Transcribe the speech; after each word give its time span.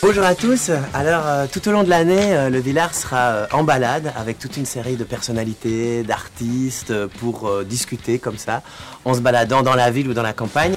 Bonjour 0.00 0.24
à 0.24 0.36
tous. 0.36 0.70
Alors, 0.94 1.26
euh, 1.26 1.46
tout 1.52 1.68
au 1.68 1.72
long 1.72 1.82
de 1.82 1.90
l'année, 1.90 2.34
euh, 2.34 2.50
le 2.50 2.60
Villard 2.60 2.94
sera 2.94 3.30
euh, 3.30 3.46
en 3.52 3.64
balade 3.64 4.12
avec 4.16 4.38
toute 4.38 4.56
une 4.56 4.64
série 4.64 4.94
de 4.94 5.02
personnalités, 5.02 6.04
d'artistes 6.04 7.06
pour 7.18 7.50
discuter 7.64 8.20
comme 8.20 8.38
ça, 8.38 8.62
en 9.04 9.14
se 9.14 9.20
baladant 9.20 9.62
dans 9.62 9.74
la 9.74 9.90
ville 9.90 10.08
ou 10.08 10.14
dans 10.14 10.22
la 10.22 10.32
campagne. 10.32 10.76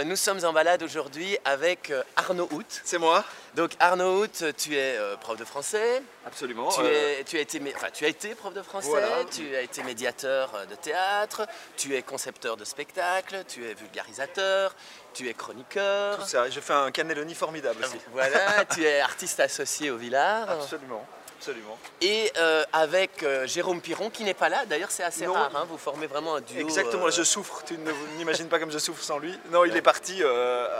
Euh, 0.00 0.04
nous 0.04 0.16
sommes 0.16 0.44
en 0.44 0.52
balade 0.52 0.82
aujourd'hui 0.82 1.36
avec 1.44 1.90
euh, 1.90 2.02
Arnaud 2.16 2.48
Hout. 2.52 2.64
C'est 2.84 2.98
moi, 2.98 3.24
Donc 3.54 3.72
Arnaud 3.80 4.22
Hout, 4.24 4.44
tu 4.56 4.74
es 4.76 4.96
euh, 4.96 5.16
prof 5.16 5.36
de 5.38 5.44
français, 5.44 6.02
absolument. 6.26 6.68
tu, 6.70 6.80
Euh, 6.82 7.20
es, 7.20 7.24
tu, 7.24 7.36
as 7.36 7.40
été, 7.40 7.60
enfin, 7.76 7.88
tu 7.92 8.04
as 8.04 8.08
été 8.08 8.34
prof 8.34 8.52
de 8.54 8.62
français, 8.62 8.88
Voilà. 8.88 9.24
tu 9.30 9.54
as 9.54 9.60
été 9.62 9.82
médiateur 9.82 10.52
de 10.68 10.74
théâtre, 10.74 11.46
tu 11.76 11.94
es 11.94 12.02
concepteur 12.02 12.56
de 12.56 12.64
spectacles, 12.64 13.44
tu 13.48 13.64
es 13.66 13.74
vulgarisateur, 13.74 14.74
tu 15.14 15.28
es 15.28 15.34
chroniqueur. 15.34 16.18
tout 16.18 16.26
ça. 16.26 16.48
Je 16.50 16.60
fais 16.60 16.72
un 16.72 16.90
cannelloni 16.90 17.34
formidable 17.34 17.84
aussi. 17.84 17.98
Voilà, 18.12 18.64
tu 18.66 18.84
es 18.84 19.00
artiste 19.00 19.40
associé 19.40 19.90
au 19.90 19.96
Villard. 19.96 20.48
Absolument, 20.50 21.06
absolument. 21.40 21.78
Et 22.02 22.30
euh, 22.36 22.64
avec 22.72 23.22
euh, 23.22 23.46
Jérôme 23.46 23.80
Piron, 23.80 24.10
qui 24.10 24.24
n'est 24.24 24.34
pas 24.34 24.48
là, 24.50 24.64
d'ailleurs 24.66 24.90
c'est 24.90 25.02
assez 25.02 25.26
Non. 25.26 25.32
rare, 25.32 25.50
hein, 25.56 25.66
vous 25.68 25.78
formez 25.78 26.06
vraiment 26.06 26.34
un 26.36 26.40
duo. 26.42 26.60
Exactement, 26.60 27.06
euh, 27.06 27.10
je 27.10 27.22
souffre. 27.22 27.62
Tu 27.66 27.78
ne 27.78 27.90
n'imagines 28.18 28.48
pas 28.48 28.58
comme 28.58 28.70
je 28.70 28.78
souffre 28.78 29.02
sans 29.02 29.18
lui. 29.18 29.38
Non, 29.50 29.64
il 29.64 29.74
est 29.76 29.82
parti 29.82 30.22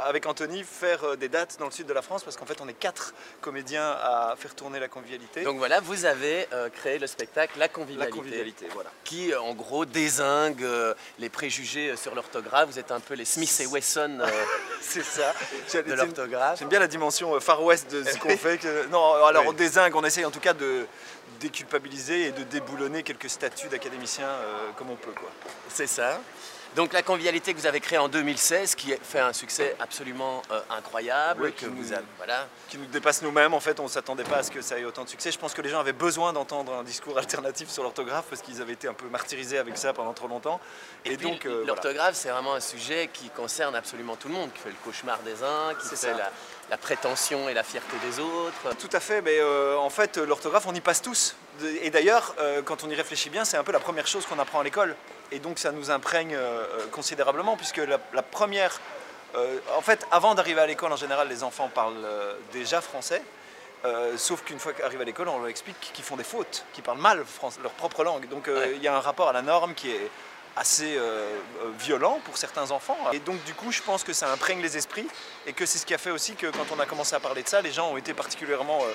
avec 0.04 0.27
Anthony 0.27 0.62
faire 0.65 1.16
des 1.16 1.28
dates 1.28 1.56
dans 1.59 1.65
le 1.66 1.70
sud 1.70 1.87
de 1.87 1.92
la 1.95 2.02
France 2.02 2.23
parce 2.24 2.37
qu'en 2.37 2.46
fait, 2.46 2.60
on 2.60 2.68
est 2.68 2.74
quatre 2.74 3.15
comédiens 3.41 3.91
à 4.02 4.34
faire 4.38 4.54
tourner 4.54 4.78
la 4.80 4.88
convivialité. 4.88 5.42
Donc 5.42 5.56
voilà, 5.59 5.80
vous 5.80 6.04
avez 6.04 6.46
créé 6.74 6.98
le 6.98 7.06
spectacle 7.06 7.59
La 7.59 7.66
la 7.66 7.68
Convivialité, 7.68 8.10
convivialité, 8.18 8.66
voilà. 8.74 8.90
qui 9.04 9.34
en 9.34 9.54
gros 9.54 9.84
désingue 9.84 10.66
les 11.18 11.29
préjugés 11.29 11.96
sur 11.96 12.15
l'orthographe. 12.15 12.68
Vous 12.68 12.79
êtes 12.79 12.90
un 12.90 13.01
peu 13.01 13.15
les 13.15 13.24
Smith 13.24 13.60
et 13.60 13.66
Wesson 13.66 14.18
C'est 14.80 15.04
ça. 15.04 15.32
De 15.82 15.95
l'orthographe. 15.95 16.59
J'aime 16.59 16.68
bien 16.68 16.80
la 16.80 16.87
dimension 16.88 17.38
Far 17.40 17.62
West 17.62 17.90
de 17.93 18.02
ce 18.04 18.18
qu'on 18.18 18.29
fait. 18.37 18.59
que- 18.59 18.87
Non, 18.87 19.15
alors 19.24 19.43
Oui. 19.45 19.49
on 19.51 19.52
désingue, 19.52 19.95
on 19.95 20.04
essaye 20.04 20.24
en 20.24 20.30
tout 20.30 20.40
cas 20.40 20.49
de 20.54 20.87
déculpabiliser 21.40 22.26
et 22.26 22.32
de 22.32 22.43
déboulonner 22.45 23.02
quelques 23.02 23.30
statuts 23.30 23.68
d'académiciens 23.68 24.26
euh, 24.29 24.70
comme 24.76 24.90
on 24.90 24.96
peut. 24.96 25.12
C'est 25.68 25.87
ça. 25.87 26.20
Donc 26.76 26.93
la 26.93 27.02
convivialité 27.02 27.52
que 27.52 27.59
vous 27.59 27.66
avez 27.66 27.80
créée 27.80 27.98
en 27.98 28.09
2016, 28.09 28.76
qui 28.76 28.95
fait 29.02 29.18
un 29.18 29.32
succès 29.32 29.74
absolument 29.80 30.40
euh, 30.52 30.60
incroyable, 30.71 31.43
Oui, 31.43 31.52
que 31.52 31.59
qui 31.60 31.65
vous 31.65 31.74
nous- 31.74 31.93
avez, 31.93 32.04
voilà. 32.16 32.46
qui 32.68 32.78
nous 32.78 32.87
dépasse 32.87 33.23
nous-mêmes. 33.23 33.54
En 33.54 33.59
fait, 33.60 33.80
on 33.80 33.84
ne 33.84 33.88
s'attendait 33.88 34.23
pas 34.23 34.37
à 34.37 34.43
ce 34.45 34.52
que 34.52 34.60
ça 34.60 34.78
ait 34.78 34.84
autant 34.84 35.02
de 35.02 35.09
succès. 35.09 35.32
Je 35.32 35.38
pense 35.38 35.52
que 35.52 35.62
les 35.62 35.68
gens 35.68 35.80
avaient 35.80 35.93
besoin 35.93 36.32
d'entendre 36.32 36.73
un 36.74 36.84
discours 36.84 37.18
alternatif 37.18 37.68
sur 37.71 37.82
l'orthographe 37.82 38.26
parce 38.30 38.40
qu'ils 38.40 38.62
avaient 38.62 38.74
été 38.74 38.87
un 38.87 38.95
peu 38.95 39.06
martyrisés 39.09 39.59
avec 39.59 39.76
ça 39.78 39.93
pendant 39.93 40.12
trop 40.12 40.28
longtemps. 40.28 40.60
Et, 41.04 41.16
puis, 41.16 41.28
donc, 41.28 41.45
euh, 41.45 41.48
voilà. 41.51 41.66
l'orthographe, 41.66 42.15
c'est 42.15 42.30
vraiment 42.30 42.54
un 42.54 42.60
sujet 42.60 43.10
qui 43.12 43.30
concerne 43.30 43.74
absolument 43.74 44.15
tout 44.15 44.28
le 44.28 44.34
monde, 44.34 44.52
qui 44.52 44.60
fait 44.60 44.68
le 44.68 44.76
cauchemar 44.84 45.18
des 45.24 45.43
uns, 45.43 45.74
qui 45.74 45.96
fait 45.96 46.15
la, 46.15 46.30
la 46.71 46.76
prétention 46.76 47.49
et 47.49 47.54
la 47.54 47.63
fierté 47.65 47.96
des 48.07 48.21
autres. 48.21 48.74
Tout 48.79 48.88
à 48.93 49.01
fait, 49.01 49.21
mais 49.23 49.38
euh, 49.40 49.76
en 49.76 49.90
fait, 49.90 50.16
l'orthographe, 50.18 50.66
on 50.68 50.74
y 50.74 50.80
passe 50.80 51.02
tous. 51.02 51.35
Et 51.82 51.90
d'ailleurs, 51.90 52.35
euh, 52.38 52.62
quand 52.62 52.85
on 52.85 52.88
y 52.90 52.95
réfléchit 52.95 53.29
bien, 53.29 53.45
c'est 53.45 53.57
un 53.57 53.65
peu 53.65 53.73
la 53.73 53.80
première 53.80 54.07
chose 54.07 54.24
qu'on 54.24 54.38
apprend 54.38 54.60
à 54.60 54.65
l'école. 54.65 54.95
Et 55.32 55.40
donc, 55.40 55.59
ça 55.59 55.73
nous 55.73 55.90
imprègne 55.90 56.35
euh, 56.35 56.65
considérablement, 56.93 57.57
puisque 57.57 57.79
la, 57.79 57.99
la 58.12 58.23
première. 58.23 58.80
en 59.77 59.80
fait, 59.82 60.07
avant 60.10 60.35
d'arriver 60.35 60.60
à 60.60 60.66
l'école, 60.66 60.93
en 60.93 60.96
général, 60.96 61.29
les 61.29 61.43
enfants 61.43 61.68
parlent 61.73 62.07
déjà 62.52 62.80
français. 62.80 63.23
Euh, 63.84 64.19
sauf 64.19 64.43
qu'une 64.44 64.59
fois 64.59 64.72
qu'arrivent 64.75 65.00
à 65.00 65.05
l'école, 65.05 65.28
on 65.28 65.38
leur 65.38 65.49
explique 65.49 65.78
qu'ils 65.94 66.05
font 66.05 66.16
des 66.16 66.25
fautes, 66.25 66.65
qu'ils 66.75 66.84
parlent 66.84 66.99
mal 66.99 67.25
leur 67.62 67.72
propre 67.72 68.05
langue. 68.05 68.28
Donc 68.28 68.47
euh, 68.49 68.59
Ouais. 68.60 68.72
il 68.77 68.82
y 68.82 68.88
a 68.88 68.94
un 68.94 69.00
rapport 69.00 69.28
à 69.28 69.32
la 69.32 69.41
norme 69.41 69.72
qui 69.75 69.91
est 69.91 70.10
assez 70.56 70.97
euh, 70.97 71.00
euh, 71.00 71.70
violent 71.78 72.20
pour 72.25 72.37
certains 72.37 72.70
enfants. 72.70 72.98
Et 73.12 73.19
donc 73.20 73.43
du 73.44 73.54
coup, 73.54 73.70
je 73.72 73.82
pense 73.82 74.03
que 74.04 74.12
ça 74.12 74.31
imprègne 74.32 74.60
les 74.60 74.76
esprits 74.76 75.06
et 75.47 75.53
que 75.53 75.65
c'est 75.66 75.78
ce 75.78 75.87
qui 75.87 75.94
a 75.94 75.98
fait 75.98 76.10
aussi 76.10 76.34
que 76.34 76.47
quand 76.48 76.66
on 76.77 76.81
a 76.81 76.87
commencé 76.87 77.15
à 77.15 77.21
parler 77.21 77.43
de 77.43 77.49
ça, 77.49 77.61
les 77.61 77.72
gens 77.72 77.88
ont 77.91 77.97
été 77.97 78.15
particulièrement 78.15 78.81
euh, 78.83 78.93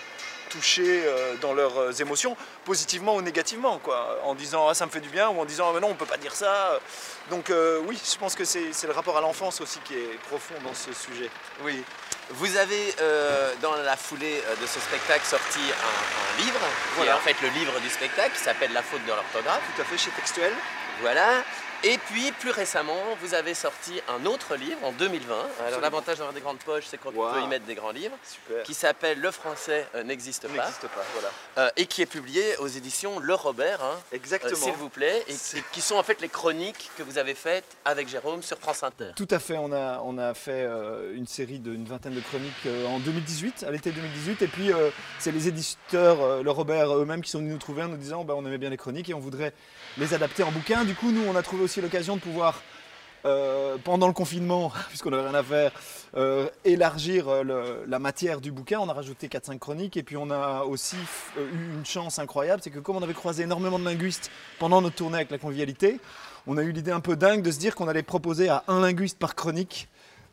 touchés 0.50 1.04
euh, 1.06 1.36
dans 1.42 1.54
leurs 1.54 2.00
émotions, 2.02 2.36
positivement 2.66 3.16
ou 3.16 3.22
négativement, 3.22 3.80
quoi, 3.80 4.20
en 4.24 4.36
disant 4.36 4.68
ah, 4.68 4.74
ça 4.74 4.86
me 4.86 4.92
fait 4.92 5.00
du 5.00 5.10
bien 5.10 5.30
ou 5.30 5.40
en 5.40 5.46
disant 5.46 5.68
ah, 5.70 5.72
mais 5.74 5.80
non, 5.80 5.90
on 5.90 5.96
peut 5.96 6.06
pas 6.06 6.18
dire 6.18 6.36
ça. 6.36 6.80
Donc 7.30 7.52
oui, 7.88 8.00
je 8.12 8.18
pense 8.18 8.36
que 8.36 8.46
c'est 8.46 8.70
le 8.84 8.92
rapport 8.94 9.18
à 9.18 9.22
l'enfance 9.22 9.60
aussi 9.62 9.80
qui 9.80 9.96
est 9.96 10.20
profond 10.30 10.54
dans 10.64 10.74
ce 10.76 10.94
sujet. 10.94 11.30
Oui. 11.64 11.84
Vous 12.32 12.56
avez, 12.58 12.94
dans 13.62 13.76
la 13.76 13.98
foulée 13.98 14.42
de 14.62 14.68
ce 14.68 14.80
spectacle, 14.80 15.26
sorti 15.26 15.60
un, 15.60 16.42
un 16.42 16.44
livre, 16.46 16.60
qui 16.60 16.96
Voilà. 16.98 17.12
est 17.12 17.16
en 17.16 17.20
fait 17.20 17.36
le 17.42 17.50
livre 17.50 17.80
du 17.80 17.90
spectacle, 17.90 18.32
qui 18.38 18.44
s'appelle 18.44 18.74
La 18.74 18.84
faute 18.84 19.04
de 19.06 19.08
l'orthographe. 19.08 19.62
Tout 19.76 19.82
à 19.82 19.86
fait 19.86 19.98
chez 19.98 20.12
Textuel. 20.12 20.54
Voilà. 21.02 21.44
Et 21.88 22.00
puis, 22.00 22.32
plus 22.40 22.50
récemment, 22.50 22.98
vous 23.22 23.36
avez 23.36 23.54
sorti 23.54 24.02
un 24.10 24.26
autre 24.26 24.56
livre 24.56 24.80
en 24.84 24.92
2020. 24.94 25.36
Alors, 25.68 25.82
l'avantage 25.82 26.18
d'avoir 26.18 26.34
des 26.34 26.42
grandes 26.42 26.58
poches, 26.58 26.86
c'est 26.88 26.98
qu'on 26.98 27.12
Wow. 27.12 27.34
peut 27.34 27.42
y 27.42 27.48
mettre 27.48 27.66
des 27.66 27.76
grands 27.76 27.92
livres, 27.92 28.16
Super. 28.28 28.64
qui 28.64 28.74
s'appelle 28.74 29.20
Le 29.20 29.30
français 29.30 29.86
euh, 29.94 30.02
n'existe 30.04 30.48
pas, 30.48 30.54
n'existe 30.64 30.88
pas, 30.88 31.04
voilà. 31.14 31.30
euh, 31.60 31.70
et 31.78 31.86
qui 31.86 32.02
est 32.02 32.08
publié 32.08 32.58
aux 32.58 32.68
éditions 32.68 33.20
Le 33.20 33.36
Robert, 33.36 33.84
hein, 33.84 34.00
euh, 34.12 34.16
Exactement. 34.16 34.56
s'il 34.58 34.74
vous 34.74 34.90
plaît, 34.90 35.24
et 35.28 35.36
qui 35.74 35.82
sont 35.82 35.94
en 35.96 36.02
fait 36.02 36.22
les 36.22 36.28
chroniques 36.28 36.90
que 36.98 37.04
vous 37.04 37.20
avez 37.20 37.36
faites 37.36 37.78
avec 37.86 38.08
Jérôme 38.10 38.42
sur 38.42 38.58
France 38.58 38.82
Inter. 38.82 39.12
Tout 39.16 39.28
à 39.30 39.38
fait, 39.38 39.58
on 39.58 39.72
a, 39.72 40.00
on 40.04 40.18
a 40.18 40.34
fait 40.34 40.64
euh, 40.66 41.14
une 41.16 41.28
série 41.28 41.60
d'une 41.60 41.86
vingtaine 41.86 42.16
de 42.16 42.22
chroniques 42.22 42.66
euh, 42.66 42.88
en 42.88 42.98
2018, 42.98 43.64
à 43.68 43.70
l'été 43.70 43.92
2018, 43.92 44.42
et 44.42 44.48
puis 44.48 44.74
euh, 44.74 44.90
c'est 45.20 45.32
les 45.32 45.48
éditeurs, 45.48 46.20
euh, 46.24 46.42
le 46.42 46.50
Robert 46.50 46.92
eux-mêmes, 46.98 47.22
qui 47.22 47.30
sont 47.30 47.38
venus 47.40 47.54
nous 47.54 47.60
trouver 47.60 47.84
en 47.84 47.90
nous 47.90 47.98
disant 47.98 48.24
bah, 48.24 48.34
on 48.36 48.44
aimait 48.44 48.58
bien 48.58 48.72
les 48.72 48.78
chroniques 48.78 49.10
et 49.10 49.14
on 49.14 49.20
voudrait 49.20 49.54
les 50.00 50.16
adapter 50.16 50.42
en 50.42 50.52
bouquin. 50.52 50.84
Du 50.84 50.96
coup, 50.96 51.12
nous, 51.12 51.24
on 51.28 51.36
a 51.36 51.44
trouvé 51.44 51.64
aussi 51.64 51.75
l'occasion 51.82 52.16
de 52.16 52.22
pouvoir, 52.22 52.62
euh, 53.26 53.78
pendant 53.84 54.06
le 54.06 54.14
confinement, 54.14 54.72
puisqu'on 54.90 55.10
n'avait 55.10 55.28
rien 55.28 55.34
à 55.34 55.44
faire, 55.44 55.72
euh, 56.16 56.48
élargir 56.64 57.28
euh, 57.28 57.84
la 57.88 57.98
matière 57.98 58.40
du 58.40 58.52
bouquin. 58.52 58.80
On 58.80 58.88
a 58.88 58.94
rajouté 58.94 59.28
4-5 59.28 59.58
chroniques, 59.58 59.98
et 59.98 60.04
puis 60.04 60.16
on 60.16 60.30
a 60.30 60.64
aussi 60.64 60.98
eu 61.38 61.74
une 61.74 61.86
chance 61.86 62.20
incroyable, 62.20 62.62
c'est 62.64 62.70
que 62.70 62.78
comme 62.78 62.98
on 62.98 63.02
avait 63.02 63.16
croisé 63.16 63.44
énormément 63.44 63.80
de 63.80 63.86
linguistes 63.86 64.30
pendant 64.60 64.80
notre 64.80 64.96
tournée 64.96 65.16
avec 65.16 65.32
la 65.32 65.40
convivialité, 65.40 66.00
on 66.46 66.58
a 66.58 66.62
eu 66.62 66.72
l'idée 66.72 66.92
un 66.92 67.00
peu 67.00 67.16
dingue 67.16 67.42
de 67.42 67.50
se 67.50 67.58
dire 67.58 67.74
qu'on 67.74 67.88
allait 67.88 68.04
proposer 68.04 68.48
à 68.48 68.64
un 68.68 68.82
linguiste 68.82 69.18
par 69.18 69.34
chronique 69.34 69.88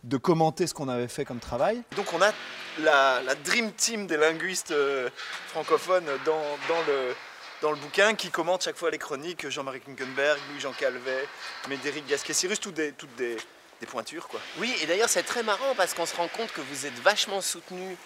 de 0.04 0.19
commenter 0.19 0.66
ce 0.66 0.74
qu'on 0.74 0.88
avait 0.88 1.09
fait 1.09 1.24
comme 1.24 1.38
travail. 1.38 1.80
Donc 1.97 2.12
on 2.12 2.20
a 2.20 2.32
la, 2.82 3.22
la 3.22 3.34
dream 3.36 3.72
team 3.72 4.06
des 4.06 4.19
linguistes 4.19 4.74
francophones 5.47 6.04
dans, 6.26 6.42
dans 6.69 6.80
le, 6.86 7.14
dans 7.62 7.71
le 7.71 7.77
bouquin 7.77 8.15
qui 8.15 8.28
commente 8.31 8.65
chaque 8.65 8.77
fois 8.77 8.91
les 8.91 8.99
chroniques, 8.99 9.49
Jean-Marie 9.49 9.81
Kunkenberg, 9.81 10.39
Louis-Jean 10.50 10.73
Calvet, 10.73 11.27
Médéric 11.69 12.06
Gasquet-Cyrus, 12.09 12.59
toutes 12.61 12.75
des, 12.75 12.93
toutes 12.93 13.15
des, 13.15 13.37
des 13.81 13.87
pointures 13.87 14.27
quoi. 14.27 14.41
Oui, 14.59 14.75
et 14.83 14.87
d'ailleurs 14.87 15.09
c'est 15.09 15.23
très 15.23 15.45
marrant 15.45 15.75
parce 15.77 15.95
qu'on 15.95 16.05
se 16.05 16.17
rend 16.17 16.28
compte 16.28 16.53
que 16.53 16.61
vous 16.61 16.87
êtes 16.87 16.99
vachement 17.01 17.41
soutenu, 17.41 17.97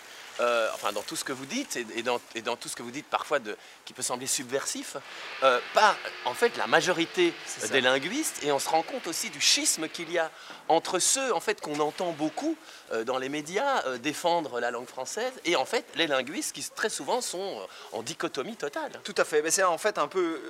euh, 0.40 0.68
enfin 0.74 0.92
dans 0.92 1.02
tout 1.02 1.16
ce 1.16 1.24
que 1.24 1.32
vous 1.32 1.46
dites 1.46 1.76
et, 1.76 1.86
et 1.96 2.02
dans, 2.02 2.20
et 2.34 2.42
dans 2.42 2.56
tout 2.56 2.68
ce 2.68 2.76
que 2.76 2.82
vous 2.82 2.90
dites 2.90 3.06
parfois 3.06 3.38
de, 3.38 3.56
qui 3.84 3.92
peut 3.92 4.02
sembler 4.02 4.26
subversif, 4.26 4.96
euh, 5.42 5.60
par 5.74 5.96
en 6.24 6.34
fait 6.34 6.56
la 6.56 6.66
majorité 6.66 7.32
des 7.70 7.80
linguistes 7.80 8.42
et 8.44 8.52
on 8.52 8.58
se 8.58 8.68
rend 8.68 8.82
compte 8.82 9.06
aussi 9.06 9.30
du 9.30 9.40
schisme 9.40 9.88
qu'il 9.88 10.10
y 10.10 10.18
a 10.18 10.30
entre 10.68 10.98
ceux 10.98 11.32
en 11.34 11.40
fait 11.40 11.60
qu'on 11.60 11.78
entend 11.80 12.12
beaucoup 12.12 12.56
euh, 12.92 13.04
dans 13.04 13.18
les 13.18 13.28
médias 13.28 13.84
euh, 13.86 13.98
défendre 13.98 14.60
la 14.60 14.70
langue 14.70 14.88
française 14.88 15.32
et 15.44 15.56
en 15.56 15.64
fait 15.64 15.84
les 15.94 16.06
linguistes 16.06 16.52
qui 16.54 16.62
très 16.74 16.90
souvent 16.90 17.20
sont 17.20 17.66
en 17.92 18.02
dichotomie 18.02 18.56
totale. 18.56 18.92
Tout 19.04 19.14
à 19.16 19.24
fait. 19.24 19.42
Mais 19.42 19.50
c'est 19.50 19.62
en 19.62 19.78
fait 19.78 19.98
un 19.98 20.08
peu 20.08 20.40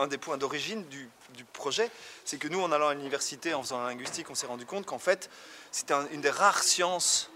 un 0.00 0.06
des 0.06 0.18
points 0.18 0.36
d'origine 0.36 0.84
du, 0.88 1.08
du 1.34 1.44
projet. 1.44 1.90
C'est 2.24 2.38
que 2.38 2.48
nous, 2.48 2.60
en 2.60 2.72
allant 2.72 2.88
à 2.88 2.94
l'université, 2.94 3.54
en 3.54 3.62
faisant 3.62 3.80
la 3.82 3.88
linguistique, 3.88 4.28
on 4.30 4.34
s'est 4.34 4.46
rendu 4.46 4.66
compte 4.66 4.86
qu'en 4.86 4.98
fait, 4.98 5.30
c'était 5.70 5.94
un- 5.94 6.06
une 6.12 6.20
des 6.20 6.30
rares 6.30 6.62
sciences 6.62 7.30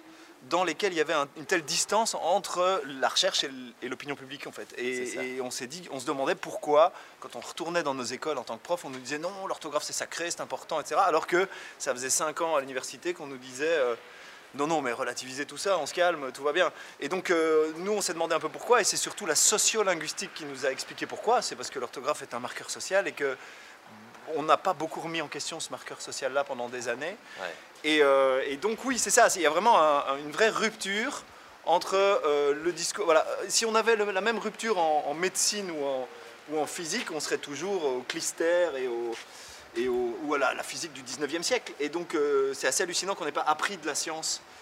dans 0.50 0.64
lesquelles 0.64 0.92
il 0.92 0.96
y 0.96 1.00
avait 1.00 1.12
un- 1.12 1.28
une 1.36 1.46
telle 1.46 1.62
distance 1.62 2.14
entre 2.14 2.82
la 3.00 3.08
recherche 3.08 3.44
et 3.44 3.88
l'opinion 3.88 4.16
publique 4.16 4.46
en 4.46 4.52
fait. 4.52 4.68
Et, 4.76 5.40
on 5.40 5.50
s'est 5.50 5.66
dit, 5.66 5.88
on 5.92 6.00
se 6.00 6.06
demandait 6.06 6.34
pourquoi, 6.34 6.92
quand 7.20 7.36
on 7.36 7.40
retournait 7.40 7.82
dans 7.82 7.94
nos 7.94 8.02
écoles 8.04 8.38
en 8.38 8.44
tant 8.44 8.56
que 8.58 8.62
prof, 8.62 8.84
on 8.84 8.90
nous 8.90 8.98
disait 8.98 9.18
non, 9.18 9.46
l'orthographe 9.46 9.84
c'est 9.84 9.92
sacré, 9.92 10.30
c'est 10.30 10.40
important, 10.40 10.80
etc. 10.80 11.00
Alors 11.04 11.26
que 11.26 11.48
ça 11.78 11.92
faisait 11.94 12.10
cinq 12.10 12.40
ans 12.40 12.56
à 12.56 12.60
l'université 12.60 13.14
qu'on 13.14 13.26
nous 13.26 13.38
disait 13.38 13.66
euh, 13.68 13.94
non, 14.54 14.66
non, 14.66 14.82
mais 14.82 14.92
relativisez 14.92 15.46
tout 15.46 15.56
ça, 15.56 15.78
on 15.78 15.86
se 15.86 15.94
calme, 15.94 16.30
tout 16.32 16.42
va 16.42 16.52
bien. 16.52 16.70
Et 17.00 17.08
donc, 17.08 17.30
euh, 17.30 17.72
nous, 17.78 17.92
on 17.92 18.02
s'est 18.02 18.12
demandé 18.12 18.34
un 18.34 18.38
peu 18.40 18.50
pourquoi, 18.50 18.82
et 18.82 18.84
c'est 18.84 18.98
surtout 18.98 19.24
la 19.24 19.34
sociolinguistique 19.34 20.34
qui 20.34 20.44
nous 20.44 20.66
a 20.66 20.70
expliqué 20.70 21.06
pourquoi. 21.06 21.40
C'est 21.40 21.56
parce 21.56 21.70
que 21.70 21.78
l'orthographe 21.78 22.20
est 22.20 22.34
un 22.34 22.38
marqueur 22.40 22.68
social 22.68 23.08
et 23.08 23.12
que 23.12 23.34
on 24.36 24.42
n'a 24.42 24.56
pas 24.56 24.72
beaucoup 24.72 25.00
remis 25.00 25.20
en 25.22 25.28
question 25.28 25.60
ce 25.60 25.70
marqueur 25.70 26.00
social-là 26.00 26.44
pendant 26.44 26.68
des 26.68 26.88
années. 26.88 27.16
Ouais. 27.40 27.54
Et, 27.84 28.02
euh, 28.02 28.42
et 28.46 28.56
donc, 28.56 28.84
oui, 28.84 28.98
c'est 28.98 29.10
ça, 29.10 29.28
il 29.36 29.42
y 29.42 29.46
a 29.46 29.50
vraiment 29.50 29.80
un- 29.80 30.04
un- 30.12 30.16
une 30.18 30.30
vraie 30.30 30.50
rupture 30.50 31.22
entre 31.66 31.94
euh, 31.96 32.54
le 32.54 32.72
discours. 32.72 33.04
Voilà, 33.04 33.26
si 33.48 33.64
on 33.66 33.74
avait 33.74 33.96
le- 33.96 34.10
la 34.10 34.20
même 34.20 34.38
rupture 34.38 34.78
en, 34.78 35.04
en 35.08 35.14
médecine 35.14 35.70
ou 35.70 35.84
en, 35.84 36.08
ou 36.50 36.58
en 36.60 36.66
physique, 36.66 37.10
on 37.12 37.20
serait 37.20 37.38
toujours 37.38 37.84
au 37.84 38.00
clister 38.08 38.68
et 38.76 38.88
au. 38.88 39.14
Et 39.74 39.88
au, 39.88 40.18
ou 40.24 40.34
à 40.34 40.38
la, 40.38 40.52
la 40.52 40.62
physique 40.62 40.92
du 40.92 41.02
19e 41.02 41.42
siècle. 41.42 41.72
Et 41.80 41.88
donc, 41.88 42.14
euh, 42.14 42.52
c'est 42.52 42.66
assez 42.66 42.82
hallucinant 42.82 43.14
qu'on 43.14 43.24
n'ait 43.24 43.32
pas 43.32 43.40
appris 43.40 43.78
de 43.78 43.86
la 43.86 43.94
science 43.94 44.42
euh, 44.42 44.52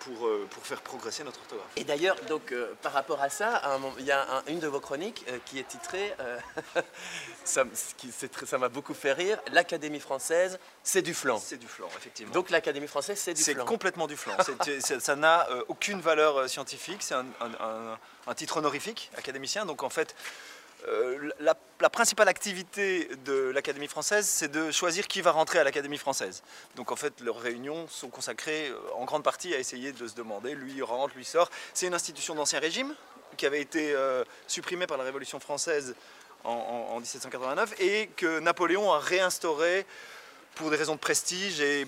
pour, 0.00 0.26
euh, 0.26 0.46
pour 0.50 0.66
faire 0.66 0.80
progresser 0.82 1.24
notre 1.24 1.40
orthographe. 1.40 1.66
Et 1.76 1.84
d'ailleurs, 1.84 2.16
donc 2.28 2.52
euh, 2.52 2.72
par 2.82 2.92
rapport 2.92 3.22
à 3.22 3.30
ça, 3.30 3.62
il 3.98 4.04
y 4.04 4.10
a 4.12 4.22
un- 4.36 4.42
une 4.48 4.58
de 4.60 4.66
vos 4.68 4.80
chroniques 4.80 5.24
euh, 5.28 5.38
qui 5.46 5.58
est 5.58 5.66
titrée, 5.68 6.14
euh, 6.20 6.38
ça, 7.44 7.64
c'est 7.72 7.96
m'a 8.58 8.68
beaucoup 8.68 8.94
fait 8.94 9.12
rire, 9.12 9.38
l'Académie 9.52 10.00
française, 10.00 10.58
c'est 10.82 11.02
du 11.02 11.14
flan. 11.14 11.38
C'est 11.38 11.56
du 11.58 11.66
flan, 11.66 11.88
effectivement. 11.96 12.32
Donc 12.32 12.50
l'Académie 12.50 12.86
française, 12.88 13.18
c'est 13.18 13.34
du 13.34 13.42
C'est 13.42 13.54
flan. 13.54 13.64
complètement 13.64 14.06
du 14.06 14.16
flan. 14.16 14.32
C'est- 14.64 14.80
c'est- 14.80 15.00
ça 15.00 15.16
n'a 15.16 15.48
euh, 15.50 15.62
aucune 15.68 16.00
valeur 16.00 16.36
euh, 16.38 16.48
scientifique. 16.48 17.02
C'est 17.02 17.14
un- 17.14 17.98
un 18.28 18.34
titre 18.34 18.56
honorifique 18.56 19.10
académicien. 19.16 19.66
Donc 19.66 19.82
en 19.82 19.90
fait, 19.90 20.14
euh, 20.88 21.30
la, 21.40 21.54
principale 21.90 22.28
activité 22.28 23.08
de 23.24 23.50
l'Académie 23.50 23.88
française, 23.88 24.26
c'est 24.26 24.48
de 24.48 24.70
choisir 24.70 25.06
qui 25.08 25.20
va 25.22 25.30
rentrer 25.32 25.58
à 25.58 25.64
l'Académie 25.64 25.98
française. 25.98 26.42
Donc 26.76 26.92
en 26.92 26.96
fait, 26.96 27.20
leurs 27.20 27.38
réunions 27.40 27.88
sont 27.88 28.08
consacrées 28.08 28.68
euh, 28.68 28.78
en 28.94 29.04
grande 29.04 29.22
partie 29.24 29.54
à 29.54 29.58
essayer 29.58 29.92
de 29.92 30.06
se 30.06 30.14
demander, 30.14 30.54
lui 30.54 30.82
rentre, 30.82 31.14
lui 31.16 31.24
sort. 31.24 31.50
C'est 31.74 31.86
une 31.86 31.94
institution 31.94 32.34
d'ancien 32.34 32.60
régime 32.60 32.94
qui 33.36 33.46
avait 33.46 33.60
été 33.60 33.92
euh, 33.94 34.24
supprimée 34.46 34.86
par 34.86 34.98
la 34.98 35.04
Révolution 35.04 35.40
française 35.40 35.94
en, 36.44 36.52
en- 36.52 36.94
en 36.94 37.00
1789 37.00 37.74
et 37.80 38.08
que 38.16 38.38
Napoléon 38.40 38.92
a 38.92 38.98
réinstauré 38.98 39.86
pour 40.56 40.70
des 40.70 40.76
raisons 40.76 40.94
de 40.94 41.00
prestige 41.00 41.60
et 41.60 41.86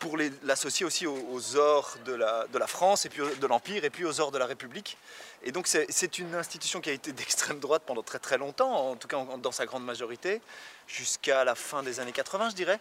pour 0.00 0.18
l'associer 0.42 0.84
aussi 0.84 1.06
aux, 1.06 1.16
aux 1.30 1.56
ors 1.56 1.96
de 2.04 2.12
la, 2.14 2.66
France 2.66 3.06
et 3.06 3.08
puis 3.08 3.22
de 3.40 3.46
l'Empire 3.46 3.84
et 3.84 3.90
puis 3.90 4.04
aux 4.04 4.20
ors 4.20 4.32
de 4.32 4.38
la 4.38 4.46
République. 4.46 4.98
Et 5.44 5.52
donc 5.52 5.66
c'est 5.68 6.18
une 6.18 6.34
institution 6.34 6.80
qui 6.80 6.90
a 6.90 6.92
été 6.92 7.12
d'extrême 7.18 7.60
droite 7.60 7.82
pendant 7.86 8.02
très 8.02 8.18
très 8.18 8.36
longtemps, 8.36 8.90
en 8.90 8.96
tout 8.96 9.08
cas 9.08 9.24
dans 9.38 9.52
sa 9.52 9.64
grande 9.66 9.84
majorité, 9.84 10.42
jusqu'à 10.86 11.44
la 11.44 11.54
fin 11.54 11.82
des 11.82 12.00
années 12.00 12.12
80 12.12 12.50
je 12.50 12.54
dirais. 12.54 12.80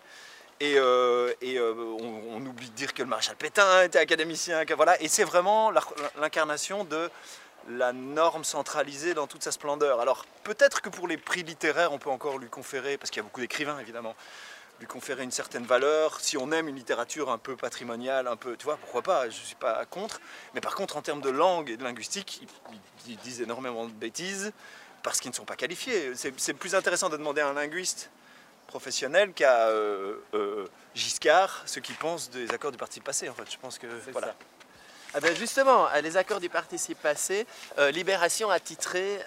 Et, 0.59 0.73
euh, 0.79 1.33
euh, 1.43 1.97
on, 2.01 2.43
oublie 2.43 2.67
de 2.67 2.75
dire 2.75 2.95
que 2.95 3.03
le 3.03 3.07
maréchal 3.07 3.35
Pétain 3.35 3.83
était 3.83 3.99
académicien, 3.99 4.65
voilà. 4.75 4.99
Et 5.03 5.07
c'est 5.07 5.23
vraiment 5.23 5.71
l'incarnation 6.19 6.83
de 6.83 7.11
la 7.69 7.93
norme 7.93 8.43
centralisée 8.43 9.13
dans 9.13 9.27
toute 9.27 9.43
sa 9.43 9.51
splendeur. 9.51 9.99
Alors 9.99 10.25
peut-être 10.43 10.81
que 10.81 10.89
pour 10.89 11.07
les 11.07 11.17
prix 11.17 11.43
littéraires, 11.43 11.91
on 11.93 11.99
peut 11.99 12.09
encore 12.09 12.39
lui 12.39 12.49
conférer, 12.49 12.97
parce 12.97 13.11
qu'il 13.11 13.19
y 13.19 13.19
a 13.19 13.23
beaucoup 13.23 13.41
d'écrivains 13.41 13.77
évidemment, 13.77 14.15
lui 14.79 14.87
conférer 14.87 15.23
une 15.23 15.31
certaine 15.31 15.65
valeur. 15.65 16.19
Si 16.19 16.37
on 16.37 16.51
aime 16.51 16.67
une 16.67 16.75
littérature 16.75 17.29
un 17.29 17.37
peu 17.37 17.55
patrimoniale, 17.55 18.27
un 18.27 18.35
peu, 18.35 18.55
tu 18.57 18.65
vois, 18.65 18.77
pourquoi 18.77 19.01
pas, 19.01 19.23
je 19.29 19.39
ne 19.39 19.45
suis 19.45 19.55
pas 19.55 19.85
contre. 19.85 20.19
Mais 20.53 20.61
par 20.61 20.75
contre, 20.75 20.97
en 20.97 21.01
termes 21.01 21.21
de 21.21 21.29
langue 21.29 21.69
et 21.69 21.77
de 21.77 21.83
linguistique, 21.83 22.41
ils, 23.07 23.17
disent 23.17 23.41
énormément 23.41 23.85
de 23.85 23.91
bêtises 23.91 24.51
parce 25.01 25.19
qu'ils 25.19 25.31
ne 25.31 25.35
sont 25.35 25.45
pas 25.45 25.55
qualifiés. 25.55 26.13
C'est 26.15 26.37
c'est 26.39 26.53
plus 26.53 26.75
intéressant 26.75 27.09
de 27.09 27.17
demander 27.17 27.41
à 27.41 27.47
un 27.47 27.53
linguiste 27.53 28.09
professionnel 28.67 29.31
qu'à 29.33 29.69
euh, 29.69 30.17
euh, 30.33 30.67
Giscard 30.93 31.63
ce 31.65 31.79
qu'il 31.79 31.95
pense 31.95 32.29
des 32.29 32.51
accords 32.51 32.71
du 32.71 32.77
participe 32.77 33.05
passé. 33.05 33.29
En 33.29 33.33
fait, 33.33 33.49
je 33.49 33.57
pense 33.57 33.79
que 33.79 33.87
voilà. 34.11 34.27
ça. 34.27 34.35
Ah 35.13 35.19
ben 35.21 35.35
justement, 35.35 35.87
euh, 35.87 36.01
les 36.01 36.17
accords 36.17 36.39
du 36.41 36.49
participe 36.49 37.01
passé, 37.01 37.47
euh, 37.77 37.91
Libération 37.91 38.49
a 38.49 38.59
titré 38.59 39.19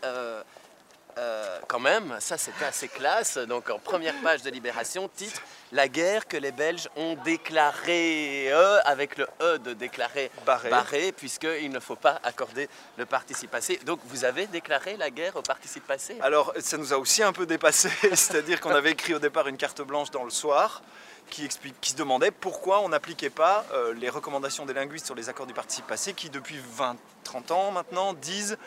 euh, 1.19 1.59
quand 1.69 1.81
même, 1.81 2.17
ça 2.21 2.39
c'était 2.39 2.65
assez 2.65 2.89
classe, 2.89 3.39
donc 3.39 3.71
en 3.71 3.79
première 3.79 4.15
page 4.23 4.43
de 4.43 4.51
Libération, 4.51 5.09
titre 5.15 5.41
La 5.73 5.89
guerre 5.89 6.27
que 6.27 6.37
les 6.37 6.53
Belges 6.53 6.89
ont 6.97 7.17
déclarée, 7.25 8.53
euh, 8.53 8.79
avec 8.85 9.17
le 9.17 9.27
E 9.41 9.59
de 9.59 9.73
déclarer 9.73 10.31
Barré. 10.45 10.71
barré, 10.71 11.13
puisqu'il 11.13 11.71
ne 11.71 11.81
faut 11.81 11.97
pas 11.97 12.21
accorder 12.25 12.69
le 12.97 13.07
participe 13.07 13.51
passé. 13.51 13.81
Donc 13.85 14.01
vous 14.05 14.25
avez 14.25 14.47
déclaré 14.47 14.97
la 14.97 15.11
guerre 15.11 15.37
au 15.37 15.43
participe 15.43 15.87
passé? 15.87 16.17
Alors, 16.21 16.53
ça 16.59 16.77
nous 16.77 16.93
a 16.93 16.99
aussi 16.99 17.23
un 17.23 17.33
peu 17.33 17.47
dépassé, 17.47 17.89
c'est-à-dire 18.03 18.61
qu'on 18.61 18.71
avait 18.71 18.93
écrit 18.93 19.15
au 19.15 19.19
départ 19.19 19.49
une 19.49 19.57
carte 19.57 19.83
blanche 19.83 20.11
dans 20.11 20.25
le 20.25 20.31
soir 20.31 20.83
qui, 21.31 21.45
explique, 21.45 21.81
qui 21.81 21.91
se 21.93 21.97
demandait 21.97 22.31
pourquoi 22.31 22.81
on 22.81 22.91
n'appliquait 22.91 23.31
pas 23.31 23.65
euh, 23.73 23.95
les 23.95 24.11
recommandations 24.11 24.67
des 24.67 24.75
linguistes 24.75 25.07
sur 25.07 25.15
les 25.15 25.29
accords 25.29 25.47
du 25.47 25.55
participe 25.55 25.87
passé 25.87 26.13
qui, 26.13 26.29
depuis 26.29 26.59
20-30 26.77 27.53
ans 27.53 27.71
maintenant, 27.71 28.13
disent 28.13 28.59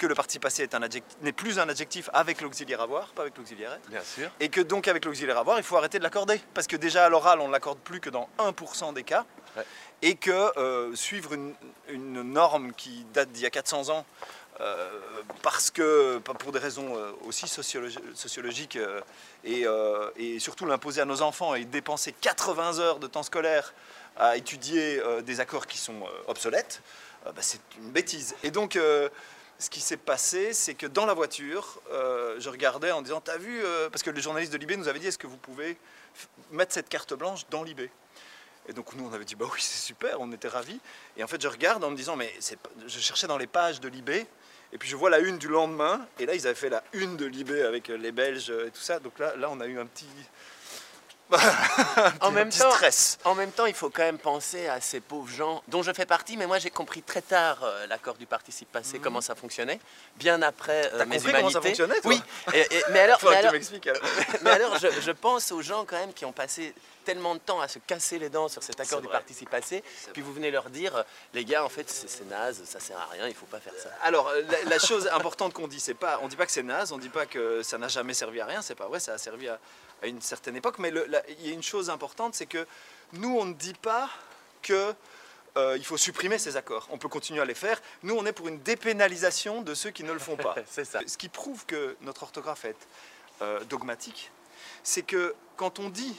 que 0.00 0.06
le 0.06 0.14
participe 0.14 0.42
passé 0.42 0.66
n'est 1.20 1.32
plus 1.32 1.58
un 1.58 1.68
adjectif 1.68 2.08
avec 2.14 2.40
l'auxiliaire 2.40 2.80
avoir, 2.80 3.08
pas 3.08 3.22
avec 3.22 3.36
l'auxiliaire 3.36 3.74
être, 3.74 3.88
Bien 3.90 4.02
sûr. 4.02 4.30
et 4.40 4.48
que 4.48 4.62
donc 4.62 4.88
avec 4.88 5.04
l'auxiliaire 5.04 5.36
avoir, 5.38 5.58
il 5.58 5.62
faut 5.62 5.76
arrêter 5.76 5.98
de 5.98 6.02
l'accorder. 6.04 6.40
Parce 6.54 6.66
que 6.66 6.76
déjà 6.76 7.04
à 7.04 7.08
l'oral, 7.10 7.38
on 7.40 7.48
ne 7.48 7.52
l'accorde 7.52 7.78
plus 7.78 8.00
que 8.00 8.08
dans 8.08 8.28
1% 8.38 8.94
des 8.94 9.04
cas, 9.04 9.24
Ouais. 9.56 9.64
et 10.02 10.14
que 10.14 10.56
euh, 10.58 10.94
suivre 10.94 11.34
une, 11.34 11.54
une 11.88 12.22
norme 12.22 12.72
qui 12.72 13.04
date 13.12 13.30
d'il 13.32 13.42
y 13.42 13.46
a 13.46 13.50
400 13.50 13.90
ans, 13.90 14.06
euh, 14.60 14.88
parce 15.42 15.70
que, 15.70 16.18
pour 16.18 16.52
des 16.52 16.58
raisons 16.60 16.96
euh, 16.96 17.10
aussi 17.26 17.46
sociologi- 17.46 17.98
sociologiques, 18.14 18.76
euh, 18.76 19.00
et, 19.44 19.66
et 20.16 20.38
surtout 20.38 20.64
l'imposer 20.66 21.00
à 21.02 21.04
nos 21.04 21.20
enfants 21.20 21.54
et 21.54 21.64
dépenser 21.66 22.12
80 22.20 22.78
heures 22.78 22.98
de 23.00 23.06
temps 23.06 23.22
scolaire 23.24 23.74
à 24.16 24.36
étudier 24.36 25.02
des 25.24 25.40
accords 25.40 25.66
qui 25.66 25.78
sont 25.78 26.02
obsolètes, 26.26 26.80
bah, 27.24 27.32
c'est 27.40 27.60
une 27.78 27.90
bêtise. 27.90 28.34
Et 28.42 28.50
donc, 28.50 28.78
ce 29.60 29.68
qui 29.68 29.80
s'est 29.80 29.98
passé, 29.98 30.54
c'est 30.54 30.74
que 30.74 30.86
dans 30.86 31.04
la 31.04 31.12
voiture, 31.12 31.80
euh, 31.92 32.40
je 32.40 32.48
regardais 32.48 32.90
en 32.92 33.02
disant, 33.02 33.20
t'as 33.20 33.36
vu, 33.36 33.62
euh, 33.62 33.90
parce 33.90 34.02
que 34.02 34.08
le 34.08 34.20
journaliste 34.20 34.52
de 34.52 34.56
Libé 34.56 34.76
nous 34.76 34.88
avait 34.88 34.98
dit, 34.98 35.06
est-ce 35.06 35.18
que 35.18 35.26
vous 35.26 35.36
pouvez 35.36 35.76
mettre 36.50 36.72
cette 36.72 36.88
carte 36.88 37.12
blanche 37.12 37.46
dans 37.50 37.62
Libé? 37.62 37.90
Et 38.68 38.72
donc 38.72 38.94
nous, 38.94 39.06
on 39.06 39.12
avait 39.12 39.26
dit, 39.26 39.34
bah 39.34 39.44
oui, 39.52 39.58
c'est 39.60 39.86
super, 39.86 40.18
on 40.18 40.32
était 40.32 40.48
ravis. 40.48 40.80
Et 41.18 41.22
en 41.22 41.26
fait, 41.26 41.40
je 41.42 41.48
regarde 41.48 41.84
en 41.84 41.90
me 41.90 41.96
disant, 41.96 42.16
mais 42.16 42.32
je 42.86 42.98
cherchais 42.98 43.26
dans 43.26 43.36
les 43.36 43.46
pages 43.46 43.80
de 43.80 43.88
Libé, 43.88 44.26
et 44.72 44.78
puis 44.78 44.88
je 44.88 44.96
vois 44.96 45.10
la 45.10 45.18
une 45.18 45.36
du 45.36 45.48
lendemain, 45.48 46.06
et 46.18 46.24
là, 46.24 46.34
ils 46.34 46.46
avaient 46.46 46.54
fait 46.54 46.70
la 46.70 46.82
une 46.94 47.18
de 47.18 47.26
Libé 47.26 47.62
avec 47.62 47.90
euh, 47.90 47.98
les 47.98 48.12
Belges 48.12 48.50
et 48.50 48.70
tout 48.70 48.80
ça. 48.80 48.98
Donc 48.98 49.18
là, 49.18 49.36
là 49.36 49.48
on 49.50 49.60
a 49.60 49.66
eu 49.66 49.78
un 49.78 49.86
petit, 49.86 50.06
En 52.20 52.30
même 52.30 52.48
petit 52.48 52.58
temps, 52.58 52.70
stress. 52.70 53.18
En 53.24 53.34
même 53.34 53.52
temps, 53.52 53.66
il 53.66 53.74
faut 53.74 53.90
quand 53.90 54.02
même 54.02 54.18
penser 54.18 54.66
à 54.68 54.80
ces 54.80 55.00
pauvres 55.00 55.28
gens 55.32 55.62
dont 55.68 55.82
je 55.82 55.92
fais 55.92 56.06
partie, 56.06 56.36
mais 56.36 56.46
moi 56.46 56.58
j'ai 56.58 56.70
compris 56.70 57.02
très 57.02 57.22
tard 57.22 57.58
euh, 57.62 57.86
l'accord 57.86 58.16
du 58.16 58.26
participe 58.26 58.70
passé, 58.72 58.98
comment 58.98 59.20
ça 59.20 59.34
fonctionnait, 59.34 59.80
bien 60.16 60.42
après 60.42 60.90
euh, 60.94 61.04
Mhm. 61.04 61.08
Mes 61.10 61.16
compris 61.16 61.32
comment 61.32 61.38
humanités. 61.38 61.52
ça 61.52 61.60
fonctionnait, 61.62 62.00
toi 62.00 62.10
Oui, 62.10 62.22
et- 62.54 62.76
et- 62.76 62.82
mais 62.90 63.00
alors, 63.00 63.18
mais 63.30 63.36
alors, 63.36 63.52
m'expliques. 63.52 63.86
alors. 63.86 64.02
mais 64.42 64.50
alors, 64.50 64.78
je, 64.78 64.88
je 65.00 65.10
pense 65.12 65.52
aux 65.52 65.62
gens 65.62 65.84
quand 65.84 65.96
même 65.98 66.12
qui 66.12 66.24
ont 66.24 66.32
passé 66.32 66.74
tellement 67.04 67.34
de 67.34 67.40
temps 67.40 67.60
à 67.60 67.66
se 67.68 67.78
casser 67.78 68.18
les 68.18 68.28
dents 68.28 68.48
sur 68.48 68.62
cet 68.62 68.78
accord 68.78 69.00
du 69.00 69.08
participe 69.08 69.48
passé, 69.48 69.82
puis 70.12 70.20
vous 70.22 70.32
venez 70.34 70.50
leur 70.50 70.68
dire, 70.68 70.94
euh, 70.96 71.02
les 71.32 71.44
gars, 71.46 71.64
en 71.64 71.68
fait, 71.70 71.88
c'est 71.90 72.28
naze, 72.28 72.60
ça 72.66 72.78
sert 72.78 72.98
à 72.98 73.06
rien, 73.06 73.26
il 73.26 73.34
faut 73.34 73.46
pas 73.46 73.58
faire 73.58 73.72
ça. 73.82 73.88
Alors, 74.02 74.28
euh, 74.28 74.42
la, 74.64 74.70
la 74.70 74.78
chose 74.78 75.08
importante 75.12 75.54
qu'on 75.54 75.66
dit, 75.66 75.80
c'est 75.80 75.94
pas, 75.94 76.20
on 76.22 76.28
dit 76.28 76.36
pas 76.36 76.44
que 76.46 76.52
c'est 76.52 76.62
naze, 76.62 76.92
on 76.92 76.98
dit 76.98 77.08
pas 77.08 77.24
que 77.26 77.62
ça 77.62 77.78
n'a 77.78 77.88
jamais 77.88 78.12
servi 78.14 78.40
à 78.40 78.46
rien, 78.46 78.60
c'est 78.62 78.74
pas 78.74 78.86
vrai, 78.86 79.00
ça 79.00 79.14
a 79.14 79.18
servi 79.18 79.48
à, 79.48 79.58
à 80.02 80.06
une 80.06 80.20
certaine 80.20 80.56
époque, 80.56 80.78
mais 80.78 80.90
le- 80.90 81.06
la- 81.08 81.19
il 81.28 81.46
y 81.46 81.50
a 81.50 81.52
une 81.52 81.62
chose 81.62 81.90
importante, 81.90 82.34
c'est 82.34 82.46
que 82.46 82.66
nous, 83.12 83.36
on 83.36 83.44
ne 83.44 83.54
dit 83.54 83.74
pas 83.74 84.08
que 84.62 84.94
euh, 85.56 85.76
il 85.76 85.84
faut 85.84 85.96
supprimer 85.96 86.38
ces 86.38 86.56
accords. 86.56 86.88
On 86.90 86.98
peut 86.98 87.08
continuer 87.08 87.40
à 87.40 87.44
les 87.44 87.54
faire. 87.54 87.80
Nous, 88.02 88.14
on 88.14 88.24
est 88.26 88.32
pour 88.32 88.48
une 88.48 88.60
dépénalisation 88.60 89.62
de 89.62 89.74
ceux 89.74 89.90
qui 89.90 90.04
ne 90.04 90.12
le 90.12 90.18
font 90.18 90.36
pas. 90.36 90.54
C'est 90.66 90.84
ça. 90.84 91.00
Ce 91.06 91.16
qui 91.16 91.28
prouve 91.28 91.66
que 91.66 91.96
notre 92.02 92.22
orthographe 92.22 92.64
est 92.64 92.76
euh, 93.42 93.60
dogmatique, 93.64 94.30
c'est 94.82 95.02
que 95.02 95.34
quand 95.56 95.78
on 95.78 95.88
dit 95.88 96.16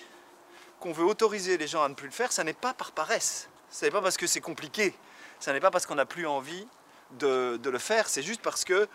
qu'on 0.79 0.91
veut 0.91 1.05
autoriser 1.05 1.57
les 1.57 1.67
gens 1.67 1.83
à 1.83 1.89
ne 1.89 1.93
plus 1.93 2.07
le 2.07 2.13
faire, 2.13 2.31
ça 2.31 2.43
n'est 2.43 2.53
pas 2.53 2.73
par 2.73 2.91
paresse. 2.91 3.47
Ce 3.69 3.85
n'est 3.85 3.91
pas 3.91 4.01
parce 4.01 4.17
que 4.17 4.27
c'est 4.27 4.41
compliqué. 4.41 4.93
Ça 5.39 5.53
n'est 5.53 5.59
pas 5.59 5.71
parce 5.71 5.85
qu'on 5.85 5.95
n'a 5.95 6.05
plus 6.05 6.27
envie 6.27 6.67
de, 7.11 7.57
de 7.57 7.69
le 7.69 7.79
faire. 7.79 8.09
C'est 8.09 8.23
juste 8.23 8.41
parce 8.41 8.65
que, 8.65 8.87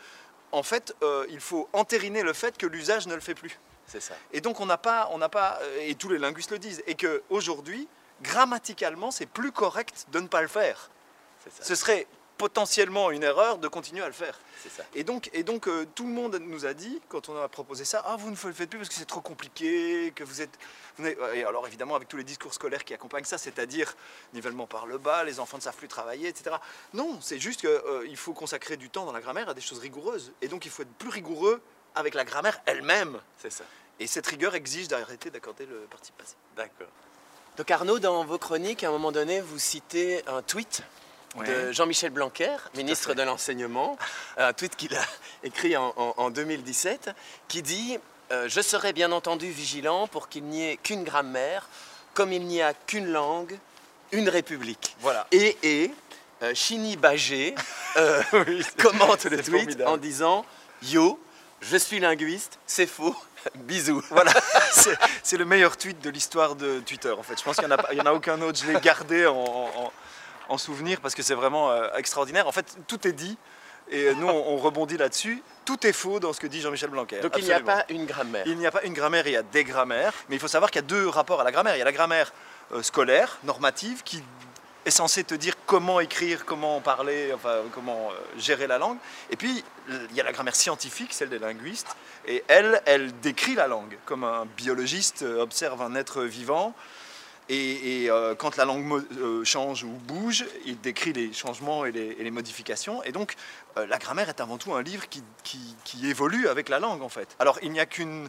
en 0.52 0.62
fait, 0.62 0.94
euh, 1.02 1.26
il 1.30 1.40
faut 1.40 1.68
entériner 1.72 2.22
le 2.22 2.32
fait 2.32 2.58
que 2.58 2.66
l'usage 2.66 3.06
ne 3.06 3.14
le 3.14 3.20
fait 3.20 3.34
plus. 3.34 3.58
C'est 3.86 4.00
ça. 4.00 4.14
Et 4.32 4.40
donc 4.40 4.60
on 4.60 4.66
n'a 4.66 4.78
pas, 4.78 5.08
on 5.12 5.18
n'a 5.18 5.28
pas, 5.28 5.58
euh, 5.62 5.86
et 5.86 5.94
tous 5.94 6.08
les 6.08 6.18
linguistes 6.18 6.50
le 6.50 6.58
disent, 6.58 6.82
et 6.86 6.94
que 6.94 7.22
aujourd'hui, 7.30 7.88
grammaticalement, 8.22 9.10
c'est 9.10 9.26
plus 9.26 9.52
correct 9.52 10.06
de 10.12 10.20
ne 10.20 10.26
pas 10.26 10.42
le 10.42 10.48
faire. 10.48 10.90
C'est 11.44 11.52
ça. 11.52 11.64
Ce 11.64 11.74
serait 11.74 12.06
potentiellement 12.36 13.10
une 13.10 13.22
erreur 13.22 13.58
de 13.58 13.68
continuer 13.68 14.02
à 14.02 14.06
le 14.06 14.12
faire. 14.12 14.38
C'est 14.62 14.70
ça. 14.70 14.82
Et 14.94 15.04
donc, 15.04 15.30
et 15.32 15.42
donc 15.42 15.68
euh, 15.68 15.86
tout 15.94 16.04
le 16.04 16.12
monde 16.12 16.38
nous 16.40 16.66
a 16.66 16.74
dit, 16.74 17.00
quand 17.08 17.28
on 17.28 17.40
a 17.40 17.48
proposé 17.48 17.84
ça, 17.84 18.02
ah 18.06 18.16
vous 18.16 18.30
ne 18.30 18.36
le 18.36 18.52
faites 18.52 18.68
plus 18.68 18.78
parce 18.78 18.88
que 18.88 18.94
c'est 18.94 19.06
trop 19.06 19.20
compliqué, 19.20 20.12
que 20.14 20.24
vous 20.24 20.42
êtes... 20.42 20.58
vous 20.98 21.06
Et 21.06 21.44
alors 21.44 21.66
évidemment 21.66 21.94
avec 21.94 22.08
tous 22.08 22.16
les 22.16 22.24
discours 22.24 22.52
scolaires 22.52 22.84
qui 22.84 22.94
accompagnent 22.94 23.24
ça, 23.24 23.38
c'est-à-dire 23.38 23.96
nivellement 24.34 24.66
par 24.66 24.86
le 24.86 24.98
bas, 24.98 25.24
les 25.24 25.40
enfants 25.40 25.56
ne 25.56 25.62
savent 25.62 25.76
plus 25.76 25.88
travailler, 25.88 26.28
etc. 26.28 26.56
Non, 26.92 27.18
c'est 27.20 27.38
juste 27.38 27.60
qu'il 27.60 28.16
faut 28.16 28.32
consacrer 28.32 28.76
du 28.76 28.90
temps 28.90 29.06
dans 29.06 29.12
la 29.12 29.20
grammaire 29.20 29.48
à 29.48 29.54
des 29.54 29.60
choses 29.60 29.78
rigoureuses. 29.78 30.32
Et 30.42 30.48
donc 30.48 30.64
il 30.66 30.70
faut 30.70 30.82
être 30.82 30.94
plus 30.94 31.10
rigoureux 31.10 31.62
avec 31.96 32.14
la 32.14 32.24
grammaire 32.24 32.60
elle-même. 32.66 33.18
C'est 33.42 33.50
ça. 33.52 33.64
Et 33.98 34.06
cette 34.06 34.26
rigueur 34.26 34.54
exige 34.54 34.88
d'arrêter 34.88 35.30
d'accorder 35.30 35.66
le 35.66 35.76
participe 35.90 36.16
passé. 36.18 36.34
D'accord. 36.56 36.86
Donc 37.56 37.70
Arnaud, 37.70 37.98
dans 37.98 38.24
vos 38.24 38.38
chroniques, 38.38 38.84
à 38.84 38.88
un 38.88 38.92
moment 38.92 39.10
donné, 39.12 39.40
vous 39.40 39.58
citez 39.58 40.22
un 40.28 40.42
tweet 40.42 40.82
de 41.46 41.72
Jean-Michel 41.72 42.10
Blanquer, 42.10 42.56
ministre 42.74 43.14
de 43.14 43.22
l'Enseignement, 43.22 43.98
un 44.36 44.52
tweet 44.52 44.76
qu'il 44.76 44.94
a 44.94 45.02
écrit 45.42 45.76
en, 45.76 45.92
en- 45.96 46.14
en 46.18 46.30
2017, 46.30 47.10
qui 47.48 47.62
dit 47.62 47.98
euh, 48.32 48.48
Je 48.48 48.60
serai 48.60 48.92
bien 48.92 49.10
entendu 49.12 49.50
vigilant 49.50 50.06
pour 50.06 50.28
qu'il 50.28 50.44
n'y 50.44 50.66
ait 50.68 50.76
qu'une 50.76 51.04
grammaire, 51.04 51.68
comme 52.14 52.32
il 52.32 52.44
n'y 52.46 52.60
a 52.62 52.74
qu'une 52.74 53.06
langue, 53.10 53.58
une 54.12 54.28
république. 54.28 54.94
Voilà. 55.00 55.26
Et, 55.32 55.56
et 55.62 55.90
euh, 56.42 56.54
Chini 56.54 56.96
Bagé 56.98 57.54
euh, 57.96 58.22
commente 58.82 59.24
le 59.24 59.36
tweet 59.42 59.50
formidable. 59.50 59.90
en 59.90 59.96
disant 59.96 60.44
Yo, 60.82 61.18
je 61.70 61.76
suis 61.76 61.98
linguiste, 62.00 62.58
c'est 62.66 62.86
faux, 62.86 63.14
bisous. 63.54 64.02
Voilà, 64.10 64.32
c'est 65.22 65.36
le 65.36 65.44
meilleur 65.44 65.76
tweet 65.76 66.00
de 66.02 66.10
l'histoire 66.10 66.54
de 66.56 66.80
Twitter 66.80 67.10
en 67.10 67.22
fait. 67.22 67.38
Je 67.38 67.44
pense 67.44 67.56
qu'il 67.56 67.66
n'y 67.66 67.72
en, 67.72 67.76
a 67.76 67.82
pas- 67.82 67.88
il 67.92 67.98
y 67.98 68.00
en 68.00 68.06
a 68.06 68.12
aucun 68.12 68.40
autre. 68.42 68.58
Je 68.58 68.70
l'ai 68.70 68.80
gardé 68.80 69.26
en, 69.26 69.34
en- 69.34 69.92
en 70.48 70.58
souvenir 70.58 71.00
parce 71.00 71.14
que 71.14 71.22
c'est 71.22 71.34
vraiment 71.34 71.70
euh, 71.72 71.88
extraordinaire. 71.96 72.46
En 72.46 72.52
fait, 72.52 72.76
tout 72.86 73.06
est 73.08 73.12
dit 73.12 73.36
et 73.90 74.14
nous, 74.14 74.26
on, 74.28 74.54
on 74.54 74.56
rebondit 74.56 74.96
là-dessus. 74.96 75.42
Tout 75.64 75.86
est 75.86 75.92
faux 75.92 76.18
dans 76.20 76.32
ce 76.32 76.40
que 76.40 76.46
dit 76.46 76.60
Jean-Michel 76.60 76.90
Blanquer. 76.90 77.20
Donc 77.20 77.32
il 77.38 77.44
n'y 77.44 77.52
a 77.52 77.60
pas 77.60 77.84
une 77.88 78.06
grammaire. 78.06 78.44
Il 78.46 78.56
n'y 78.58 78.66
a 78.66 78.70
pas 78.70 78.82
une 78.82 78.92
grammaire, 78.94 79.26
il 79.26 79.32
y 79.32 79.36
a 79.36 79.42
des 79.42 79.64
grammaires. 79.64 80.12
Mais 80.28 80.36
il 80.36 80.38
faut 80.40 80.48
savoir 80.48 80.70
qu'il 80.70 80.80
y 80.82 80.84
a 80.84 80.88
deux 80.88 81.08
rapports 81.08 81.40
à 81.40 81.44
la 81.44 81.50
grammaire. 81.52 81.74
Il 81.76 81.78
y 81.78 81.82
a 81.82 81.84
la 81.84 81.92
grammaire 81.92 82.32
euh, 82.72 82.82
scolaire, 82.82 83.38
normative, 83.44 84.02
qui 84.04 84.22
est 84.86 84.90
censée 84.90 85.24
te 85.24 85.34
dire 85.34 85.54
comment 85.66 85.98
écrire, 85.98 86.44
comment 86.44 86.80
parler, 86.80 87.32
enfin 87.34 87.62
comment 87.72 88.10
euh, 88.10 88.38
gérer 88.38 88.68
la 88.68 88.78
langue. 88.78 88.98
Et 89.30 89.36
puis 89.36 89.64
il 89.88 90.16
y 90.16 90.20
a 90.20 90.24
la 90.24 90.32
grammaire 90.32 90.54
scientifique, 90.54 91.12
celle 91.12 91.28
des 91.28 91.40
linguistes. 91.40 91.96
Et 92.26 92.44
elle, 92.46 92.80
elle 92.86 93.12
décrit 93.20 93.54
la 93.54 93.66
langue 93.66 93.98
comme 94.04 94.22
un 94.22 94.46
biologiste 94.56 95.22
euh, 95.22 95.42
observe 95.42 95.82
un 95.82 95.94
être 95.96 96.22
vivant. 96.22 96.72
Et, 97.48 98.06
euh, 98.10 98.34
quand 98.34 98.56
la 98.56 98.64
langue 98.64 99.04
change 99.44 99.84
ou 99.84 99.90
bouge, 99.90 100.44
il 100.64 100.80
décrit 100.80 101.12
les 101.12 101.32
changements 101.32 101.84
et 101.84 101.92
les, 101.92 102.30
modifications. 102.32 103.04
Et 103.04 103.12
donc, 103.12 103.36
la 103.76 103.98
grammaire 103.98 104.28
est 104.28 104.40
avant 104.40 104.58
tout 104.58 104.74
un 104.74 104.82
livre 104.82 105.08
qui- 105.08 105.22
qui 105.84 106.08
évolue 106.10 106.48
avec 106.48 106.68
la 106.68 106.80
langue, 106.80 107.02
en 107.02 107.08
fait. 107.08 107.36
Alors, 107.38 107.60
il 107.62 107.70
n'y 107.70 107.78
a 107.78 107.86
qu'une 107.86 108.28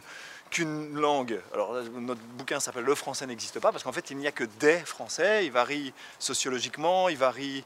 qu'une 0.50 0.94
langue. 0.94 1.40
Alors, 1.52 1.74
notre 1.74 2.20
bouquin 2.20 2.60
s'appelle 2.60 2.84
Le 2.84 2.94
français 2.94 3.26
n'existe 3.26 3.60
pas, 3.60 3.72
parce 3.72 3.84
qu'en 3.84 3.92
fait, 3.92 4.10
il 4.10 4.16
n'y 4.16 4.26
a 4.26 4.32
que 4.32 4.44
des 4.44 4.78
français. 4.78 5.46
Il 5.46 5.52
varie 5.52 5.92
sociologiquement, 6.18 7.08
il 7.08 7.16
varie 7.16 7.64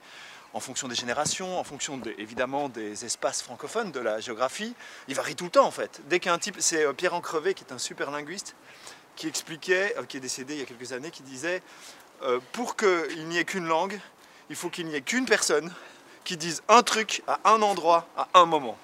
en 0.55 0.61
fonction 0.61 0.89
des 0.89 0.95
générations, 0.95 1.59
en 1.59 1.65
fonction 1.65 2.01
évidemment 2.19 2.69
des 2.69 3.05
espaces 3.05 3.43
francophones, 3.43 3.91
de 3.91 4.01
la 4.01 4.21
géographie. 4.21 4.75
Il 5.09 5.15
varie 5.15 5.35
tout 5.35 5.45
le 5.45 5.51
temps, 5.51 5.67
en 5.67 5.71
fait. 5.71 6.03
Dès 6.09 6.21
qu'un 6.21 6.39
type, 6.39 6.57
c'est 6.59 6.85
euh, 6.85 6.93
Pierre 6.93 7.15
Encrevé, 7.15 7.55
qui 7.55 7.65
est 7.65 7.73
un 7.73 7.79
super 7.79 8.11
linguiste, 8.11 8.55
qui 9.17 9.29
expliquait, 9.29 9.95
euh, 9.99 10.05
qui 10.05 10.19
est 10.19 10.21
décédé 10.21 10.55
il 10.55 10.61
y 10.61 10.63
a 10.63 10.67
quelques 10.67 10.93
années, 10.93 11.11
qui 11.11 11.23
disait 11.23 11.63
euh, 12.23 12.39
pour 12.53 12.77
qu'il 12.77 13.27
n'y 13.29 13.39
ait 13.39 13.45
qu'une 13.45 13.67
langue, 13.67 13.99
il 14.51 14.57
faut 14.57 14.69
qu'il 14.69 14.87
n'y 14.87 14.95
ait 14.95 15.01
qu'une 15.01 15.25
personne 15.25 15.73
qui 16.25 16.37
dise 16.37 16.63
un 16.69 16.83
truc 16.83 17.23
à 17.27 17.41
un 17.45 17.63
endroit, 17.63 18.07
à 18.17 18.29
un 18.35 18.47
moment. 18.47 18.79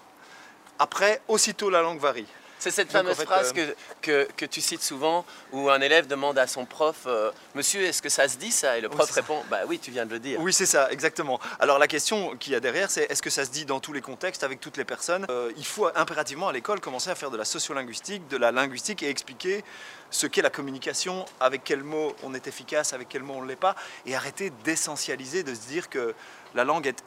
Après, 0.79 1.21
aussitôt 1.29 1.71
la 1.71 1.83
langue 1.83 2.01
varie. 2.01 2.27
C'est 2.59 2.71
cette 2.71 2.89
Donc, 2.89 2.97
en 2.97 2.99
fameuse 2.99 3.17
fait, 3.17 3.25
phrase 3.25 3.53
euh, 3.57 3.73
que, 4.03 4.27
que, 4.27 4.33
que 4.37 4.45
tu 4.45 4.61
cites 4.61 4.83
souvent 4.83 5.25
où 5.53 5.71
un 5.71 5.81
élève 5.81 6.07
demande 6.07 6.39
à 6.39 6.47
son 6.47 6.65
prof 6.65 6.97
euh, 7.07 7.31
Monsieur, 7.55 7.83
est-ce 7.83 8.03
que 8.03 8.09
ça 8.09 8.29
se 8.29 8.37
dit 8.37 8.51
ça? 8.51 8.79
Et 8.79 8.81
le 8.81 8.89
prof 8.89 9.11
répond 9.11 9.43
Bah 9.51 9.61
oui, 9.67 9.79
tu 9.79 9.91
viens 9.91 10.07
de 10.07 10.13
le 10.13 10.19
dire. 10.19 10.41
Oui, 10.41 10.53
c'est 10.53 10.67
ça, 10.67 10.91
exactement. 10.91 11.39
Alors 11.61 11.79
la 11.79 11.87
question 11.87 12.37
qu'il 12.37 12.53
y 12.53 12.57
a 12.57 12.61
derrière, 12.61 12.91
c'est 12.91 13.05
est-ce 13.11 13.23
que 13.23 13.31
ça 13.31 13.45
se 13.45 13.51
dit 13.51 13.65
dans 13.65 13.81
tous 13.81 13.93
les 13.93 14.01
contextes, 14.01 14.43
avec 14.43 14.61
toutes 14.61 14.77
les 14.77 14.85
personnes? 14.85 15.27
Euh, 15.31 15.53
Il 15.57 15.67
faut 15.67 15.89
impérativement 15.95 16.49
à 16.49 16.53
l'école 16.53 16.81
commencer 16.81 17.11
à 17.11 17.15
faire 17.15 17.31
de 17.31 17.37
la 17.37 17.45
sociolinguistique, 17.45 18.27
de 18.29 18.37
la 18.37 18.51
linguistique 18.53 19.03
et 19.03 19.09
expliquer 19.09 19.65
ce 20.11 20.27
qu'est 20.27 20.43
la 20.43 20.51
communication, 20.51 21.27
avec 21.41 21.65
quels 21.65 21.85
mots 21.85 22.15
on 22.23 22.35
est 22.35 22.47
efficace, 22.47 22.93
avec 22.93 23.09
quels 23.09 23.23
mots 23.23 23.35
on 23.37 23.43
ne 23.43 23.49
l'est 23.49 23.57
pas, 23.57 23.77
et 24.07 24.17
arrêter 24.17 24.51
d'essentialiser, 24.65 25.43
de 25.43 25.55
se 25.55 25.61
dire 25.69 25.89
que 25.89 26.15
la 26.55 26.65
langue 26.65 26.87
est 26.87 27.05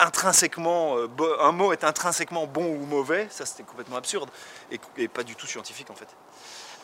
intrinsèquement, 0.00 0.96
euh, 0.98 1.08
un 1.40 1.52
mot 1.52 1.72
est 1.72 1.84
intrinsèquement 1.84 2.46
bon 2.46 2.66
ou 2.66 2.86
mauvais, 2.86 3.26
ça 3.30 3.46
c'était 3.46 3.62
complètement 3.62 3.96
absurde, 3.96 4.30
et, 4.70 4.80
et 4.96 5.08
pas 5.08 5.22
du 5.22 5.34
tout 5.36 5.46
scientifique 5.46 5.90
en 5.90 5.94
fait. 5.94 6.08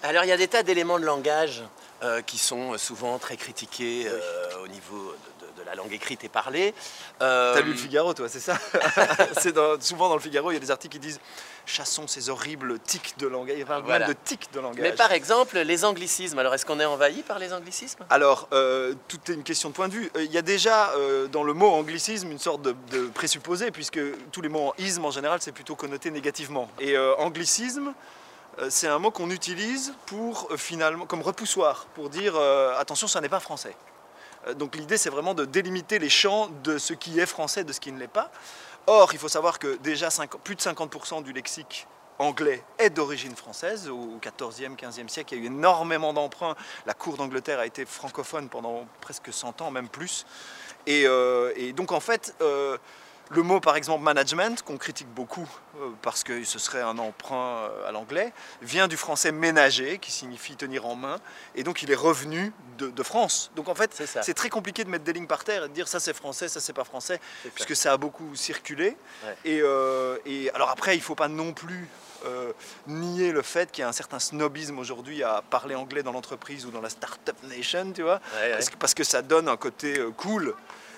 Alors 0.03 0.25
il 0.25 0.29
y 0.29 0.33
a 0.33 0.37
des 0.37 0.49
tas 0.49 0.63
d'éléments 0.63 0.99
de 1.01 1.05
langage 1.05 1.65
euh, 2.03 2.21
qui 2.23 2.39
sont 2.39 2.77
souvent 2.79 3.19
très 3.19 3.37
critiqués 3.37 4.07
euh, 4.07 4.65
au 4.65 4.69
niveau 4.69 4.97
de, 5.41 5.47
de- 5.47 5.53
de 5.61 5.63
la 5.65 5.75
langue 5.75 5.93
écrite 5.93 6.23
et 6.23 6.29
parlée. 6.29 6.75
Euh, 7.23 7.55
T'as 7.55 7.63
lu 7.63 7.71
le 7.73 7.77
Figaro, 7.79 8.13
toi, 8.13 8.29
c'est 8.29 8.41
ça? 8.41 8.59
C'est 9.41 9.57
Souvent 9.81 10.09
dans 10.11 10.15
le 10.15 10.21
Figaro, 10.21 10.51
il 10.51 10.55
y 10.55 10.57
a 10.59 10.61
des 10.61 10.71
articles 10.71 10.93
qui 10.93 10.99
disent 11.01 11.19
chassons 11.67 12.07
ces 12.07 12.31
horribles 12.31 12.79
tics 12.79 13.19
de 13.19 13.27
langage. 13.27 13.57
Il 13.59 13.67
parle 13.67 13.83
Voilà. 13.83 14.07
de 14.07 14.15
tics 14.25 14.51
de 14.53 14.61
langage. 14.61 14.81
Mais 14.81 14.93
par 14.93 15.13
exemple, 15.13 15.59
les 15.59 15.85
anglicismes. 15.85 16.39
Alors 16.39 16.55
est-ce 16.55 16.65
qu'on 16.65 16.81
est 16.81 16.85
envahi 16.85 17.23
par 17.23 17.39
les 17.39 17.53
anglicismes? 17.53 18.05
Alors, 18.09 18.49
euh, 18.53 18.95
tout 19.09 19.19
est 19.29 19.35
une 19.35 19.43
question 19.43 19.69
de 19.71 19.75
point 19.75 19.89
de 19.89 19.93
vue. 19.95 20.11
Euh, 20.17 20.23
Il 20.25 20.33
y 20.33 20.39
a 20.39 20.43
déjà 20.43 20.91
euh, 20.91 21.27
dans 21.27 21.43
le 21.43 21.53
mot 21.53 21.69
anglicisme 21.69 22.31
une 22.31 22.39
sorte 22.39 22.63
de, 22.63 22.75
de 22.93 23.09
présupposé, 23.09 23.71
puisque 23.71 23.99
tous 24.31 24.41
les 24.41 24.49
mots 24.49 24.69
en 24.69 24.75
isme 24.79 25.05
en 25.05 25.11
général, 25.11 25.41
c'est 25.43 25.53
plutôt 25.53 25.75
connoté 25.75 26.11
négativement. 26.11 26.71
Et 26.81 26.97
anglicisme, 27.19 27.93
c'est 28.69 28.89
un 28.89 28.99
mot 28.99 29.11
qu'on 29.11 29.31
utilise 29.31 29.93
pour 30.07 30.49
finalement, 30.57 31.05
comme 31.05 31.21
repoussoir, 31.23 31.87
pour 31.95 32.09
dire 32.11 32.37
attention, 32.79 33.07
ça 33.09 33.21
n'est 33.21 33.29
pas 33.29 33.41
français. 33.41 33.77
Donc 34.57 34.77
l'idée, 34.77 34.97
c'est 34.97 35.11
vraiment 35.11 35.35
de 35.35 35.45
délimiter 35.45 35.99
les 35.99 36.09
champs 36.09 36.49
de 36.63 36.79
ce 36.79 36.93
qui 36.95 37.19
est 37.19 37.27
français, 37.27 37.65
de 37.65 37.73
ce 37.73 37.81
qui 37.81 37.91
ne 37.93 37.99
l'est 37.99 38.07
pas. 38.07 38.31
Or, 38.89 39.11
il 39.13 39.19
faut 39.19 39.29
savoir 39.29 39.59
que 39.59 39.77
déjà 39.79 40.11
50 40.11 40.41
plus 40.41 40.55
de 40.55 40.61
50% 40.61 41.23
du 41.25 41.33
lexique 41.33 41.89
anglais 42.19 42.63
est 42.79 42.91
d'origine 42.91 43.35
française. 43.35 43.89
Au 43.89 44.19
14e, 44.23 44.77
15e 44.77 45.09
siècle, 45.09 45.35
il 45.35 45.39
y 45.39 45.41
a 45.43 45.45
eu 45.45 45.47
énormément 45.47 46.13
d'emprunts. 46.13 46.55
La 46.87 46.95
cour 46.95 47.17
d'Angleterre 47.17 47.59
a 47.59 47.67
été 47.67 47.85
francophone 47.85 48.49
pendant 48.49 48.87
presque 49.01 49.33
100 49.33 49.61
ans, 49.61 49.71
même 49.71 49.89
plus. 49.89 50.25
Et, 50.87 51.03
euh, 51.07 51.73
donc, 51.73 51.91
en 51.91 52.01
fait, 52.01 52.35
euh, 52.41 52.79
le 53.31 53.43
mot, 53.43 53.59
par 53.61 53.77
exemple, 53.77 54.05
management, 54.05 54.63
qu'on 54.63 54.77
critique 54.79 55.09
beaucoup 55.09 55.49
euh, 55.81 55.91
parce 56.03 56.23
que 56.23 56.45
ce 56.45 56.59
serait 56.59 56.81
un 56.81 56.97
emprunt 56.99 57.65
euh, 57.65 57.89
à 57.89 57.93
l'anglais, 57.93 58.33
vient 58.63 58.87
du 58.89 58.97
français 58.97 59.33
ménager, 59.33 59.99
qui 59.99 60.13
signifie 60.13 60.55
tenir 60.57 60.87
en 60.87 60.95
main. 60.95 61.19
Et 61.57 61.65
donc, 61.65 61.83
il 61.83 61.91
est 61.91 61.97
revenu 61.97 62.53
de, 62.79 62.89
de 62.89 63.03
France. 63.03 63.51
Donc, 63.57 63.69
en 63.69 63.75
fait, 63.75 64.01
C'est 64.23 64.35
très 64.35 64.49
compliqué 64.49 64.85
de 64.85 64.91
mettre 64.91 65.05
des 65.05 65.13
lignes 65.13 65.27
par 65.27 65.43
terre 65.45 65.65
et 65.65 65.69
de 65.69 65.73
dire 65.75 65.89
ça 65.89 65.99
c'est 66.01 66.15
français, 66.15 66.49
ça 66.49 66.61
c'est 66.61 66.73
pas 66.73 66.85
français 66.85 67.19
C'est 67.43 67.49
ça. 67.49 67.55
puisque 67.55 67.77
ça 67.77 67.93
a 67.93 67.97
beaucoup 67.97 68.35
circulé. 68.37 68.97
Ouais. 69.25 69.37
Et, 69.45 69.61
euh, 69.63 70.19
et 70.25 70.51
alors 70.53 70.71
après, 70.71 70.95
il 70.95 70.99
ne 70.99 71.05
faut 71.05 71.15
pas 71.17 71.29
non 71.29 71.53
plus 71.53 71.89
euh, 72.27 72.53
nier 72.87 73.33
le 73.33 73.43
fait 73.43 73.71
qu'il 73.73 73.83
y 73.83 73.85
a 73.85 73.89
un 73.89 73.93
certain 73.93 74.19
snobisme 74.21 74.79
aujourd'hui 74.79 75.23
à 75.23 75.43
parler 75.51 75.75
anglais 75.75 76.03
dans 76.03 76.13
l'entreprise 76.13 76.65
ou 76.65 76.71
dans 76.71 76.81
la 76.81 76.91
startup 76.91 77.37
nation, 77.45 77.93
tu 77.93 78.03
vois, 78.03 78.21
Ouais, 78.37 78.43
ouais. 78.43 78.53
parce, 78.53 78.71
que, 78.71 78.77
parce 78.77 78.95
que 78.95 79.05
ça 79.05 79.23
donne 79.23 79.49
un 79.49 79.57
côté 79.57 80.01
cool. 80.17 80.55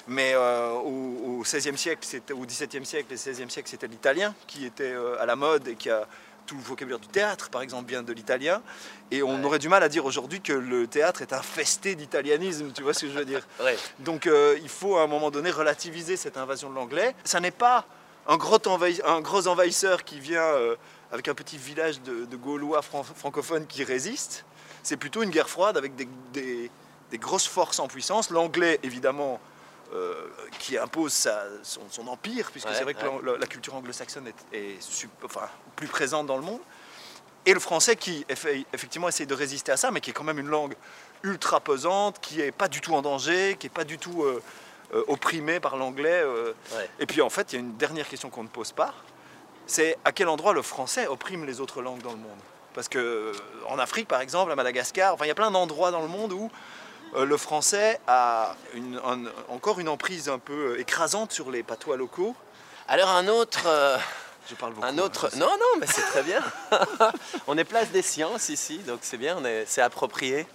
Mais 0.08 0.32
euh, 0.34 0.72
au, 0.72 1.38
au 1.40 1.44
16e 1.44 1.76
siècle, 1.76 2.00
c'était 2.02 2.32
au 2.32 2.44
17e 2.46 2.84
siècle 2.84 3.12
et 3.12 3.16
16e 3.16 3.50
siècle, 3.50 3.68
c'était 3.68 3.86
l'italien 3.88 4.34
qui 4.46 4.64
était 4.64 4.84
euh, 4.92 5.20
à 5.20 5.26
la 5.26 5.36
mode 5.36 5.68
et 5.68 5.74
qui 5.74 5.90
a 5.90 6.06
tout 6.46 6.54
le 6.56 6.62
vocabulaire 6.62 6.98
du 6.98 7.08
théâtre, 7.08 7.50
par 7.50 7.60
exemple, 7.60 7.90
vient 7.90 8.02
de 8.02 8.12
l'italien. 8.14 8.62
Et 9.10 9.22
on 9.22 9.36
Ouais. 9.38 9.44
aurait 9.44 9.58
du 9.58 9.68
mal 9.68 9.82
à 9.82 9.88
dire 9.90 10.06
aujourd'hui 10.06 10.40
que 10.40 10.54
le 10.54 10.86
théâtre 10.86 11.20
est 11.20 11.34
infesté 11.34 11.94
d'italianisme, 11.94 12.72
tu 12.72 12.82
vois 12.82 12.94
ce 12.94 13.00
que 13.02 13.08
je 13.12 13.18
veux 13.18 13.26
dire? 13.26 13.46
Ouais. 13.60 13.76
donc 13.98 14.26
euh, 14.26 14.56
il 14.62 14.68
faut 14.70 14.96
à 14.96 15.02
un 15.02 15.06
moment 15.06 15.30
donné 15.30 15.50
relativiser 15.50 16.16
cette 16.16 16.38
invasion 16.38 16.70
de 16.70 16.74
l'anglais. 16.74 17.14
Ça 17.24 17.38
n'est 17.40 17.50
pas 17.50 17.84
un 18.26 18.38
gros, 18.38 18.56
envahi- 18.58 19.02
un 19.04 19.20
gros 19.20 19.46
envahisseur 19.46 20.04
qui 20.04 20.20
vient 20.20 20.40
euh, 20.42 20.76
avec 21.12 21.28
un 21.28 21.34
petit 21.34 21.58
village 21.58 22.00
de, 22.00 22.24
de 22.24 22.36
Gaulois 22.36 22.80
fran- 22.80 23.02
francophones 23.04 23.66
qui 23.66 23.84
résistent. 23.84 24.46
C'est 24.82 24.96
plutôt 24.96 25.22
une 25.22 25.30
guerre 25.30 25.50
froide 25.50 25.76
avec 25.76 25.96
des, 25.96 26.08
des- 26.32 26.70
des 27.10 27.18
grosses 27.18 27.46
forces 27.46 27.78
en 27.78 27.88
puissance. 27.88 28.30
L'anglais, 28.30 28.80
évidemment, 28.82 29.38
euh, 29.95 30.26
qui 30.59 30.76
impose 30.76 31.12
sa- 31.12 31.47
son, 31.62 31.80
son 31.90 32.07
empire, 32.09 32.50
puisque 32.50 32.68
Ouais, 32.68 32.75
c'est 32.75 32.83
vrai 32.85 32.95
que 32.95 33.07
ouais. 33.07 33.21
la, 33.25 33.38
la 33.38 33.47
culture 33.47 33.75
anglo-saxonne 33.75 34.28
est, 34.52 34.78
enfin, 35.25 35.49
plus 35.76 35.87
présente 35.88 36.26
dans 36.26 36.37
le 36.37 36.42
monde. 36.42 36.61
Et 37.47 37.54
le 37.54 37.61
français 37.61 37.97
qui 37.97 38.26
effe- 38.28 38.66
effectivement 38.73 39.09
essaye 39.09 39.26
de 39.26 39.35
résister 39.35 39.73
à 39.73 39.76
ça, 39.78 39.90
mais 39.90 40.00
qui 40.00 40.11
est 40.11 40.12
quand 40.12 40.25
même 40.25 40.38
une 40.38 40.49
langue 40.49 40.75
ultra 41.23 41.61
pesante, 41.61 42.18
qui 42.21 42.40
est 42.40 42.52
pas 42.52 42.68
du 42.68 42.80
tout 42.80 42.95
en 42.95 43.00
danger, 43.02 43.57
qui 43.59 43.66
est 43.68 43.71
pas 43.71 43.85
du 43.85 43.97
tout 43.99 44.23
euh, 44.25 44.42
euh, 44.95 45.04
opprimée 45.09 45.59
par 45.61 45.76
l'anglais. 45.76 46.23
Ouais. 46.25 46.90
Et 47.00 47.07
puis 47.07 47.23
en 47.23 47.30
fait, 47.30 47.52
il 47.52 47.57
y 47.57 47.59
a 47.59 47.61
une 47.61 47.76
dernière 47.76 48.09
question 48.09 48.28
qu'on 48.28 48.42
ne 48.42 48.49
pose 48.49 48.73
pas, 48.73 48.92
c'est 49.66 49.97
à 50.04 50.12
quel 50.12 50.28
endroit 50.28 50.52
le 50.52 50.62
français 50.62 51.07
opprime 51.07 51.45
les 51.47 51.61
autres 51.61 51.80
langues 51.83 52.02
dans 52.02 52.12
le 52.12 52.18
monde? 52.18 52.38
Parce 52.75 52.88
que 52.88 52.99
euh, 52.99 53.33
en 53.68 53.78
Afrique, 53.78 54.09
par 54.09 54.21
exemple, 54.21 54.52
à 54.52 54.54
Madagascar, 54.54 55.14
enfin, 55.14 55.25
il 55.25 55.28
y 55.28 55.30
a 55.30 55.35
plein 55.35 55.50
d'endroits 55.50 55.90
dans 55.90 56.02
le 56.02 56.09
monde 56.09 56.33
où 56.33 56.50
le 57.16 57.36
français 57.36 58.00
a 58.06 58.54
une- 58.74 59.00
un- 59.04 59.30
encore 59.48 59.80
une 59.80 59.88
emprise 59.88 60.28
un 60.28 60.38
peu 60.38 60.74
euh, 60.74 60.80
écrasante 60.80 61.32
sur 61.32 61.50
les 61.50 61.62
patois 61.62 61.96
locaux. 61.96 62.34
Alors 62.86 63.10
un 63.10 63.28
autre, 63.28 63.62
euh, 63.66 63.96
Je 64.48 64.54
parle 64.54 64.72
beaucoup. 64.74 64.86
un 64.86 64.96
hein, 64.98 65.02
autre. 65.02 65.30
Non, 65.36 65.46
non, 65.50 65.80
mais 65.80 65.86
c'est 65.86 66.02
très 66.02 66.22
bien. 66.22 66.40
on 67.46 67.56
est 67.58 67.64
place 67.64 67.90
des 67.90 68.02
sciences 68.02 68.48
ici, 68.48 68.78
donc 68.78 69.00
c'est 69.02 69.16
bien. 69.18 69.38
C'est 69.66 69.82
approprié 69.82 70.46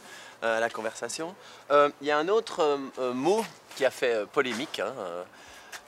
euh, 0.44 0.58
à 0.58 0.60
la 0.60 0.70
conversation. 0.70 1.36
Euh, 1.72 1.90
Il 2.02 2.08
y 2.08 2.12
a 2.12 2.18
un 2.18 2.28
autre 2.28 2.62
euh, 2.62 2.78
euh, 3.00 3.14
mot 3.14 3.46
qui 3.76 3.86
a 3.86 3.92
fait 3.92 4.14
euh, 4.14 4.26
polémique, 4.26 4.80
hein, 4.80 4.94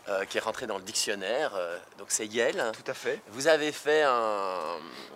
euh, 0.08 0.24
qui 0.26 0.38
est 0.38 0.42
rentré 0.42 0.68
dans 0.68 0.78
le 0.78 0.84
dictionnaire. 0.84 1.52
euh, 1.56 1.78
donc 1.98 2.08
c'est 2.10 2.28
Yale. 2.28 2.72
Tout 2.74 2.90
à 2.92 2.94
fait. 2.94 3.20
Vous 3.30 3.48
avez 3.48 3.72
fait 3.72 4.04
un, 4.04 4.10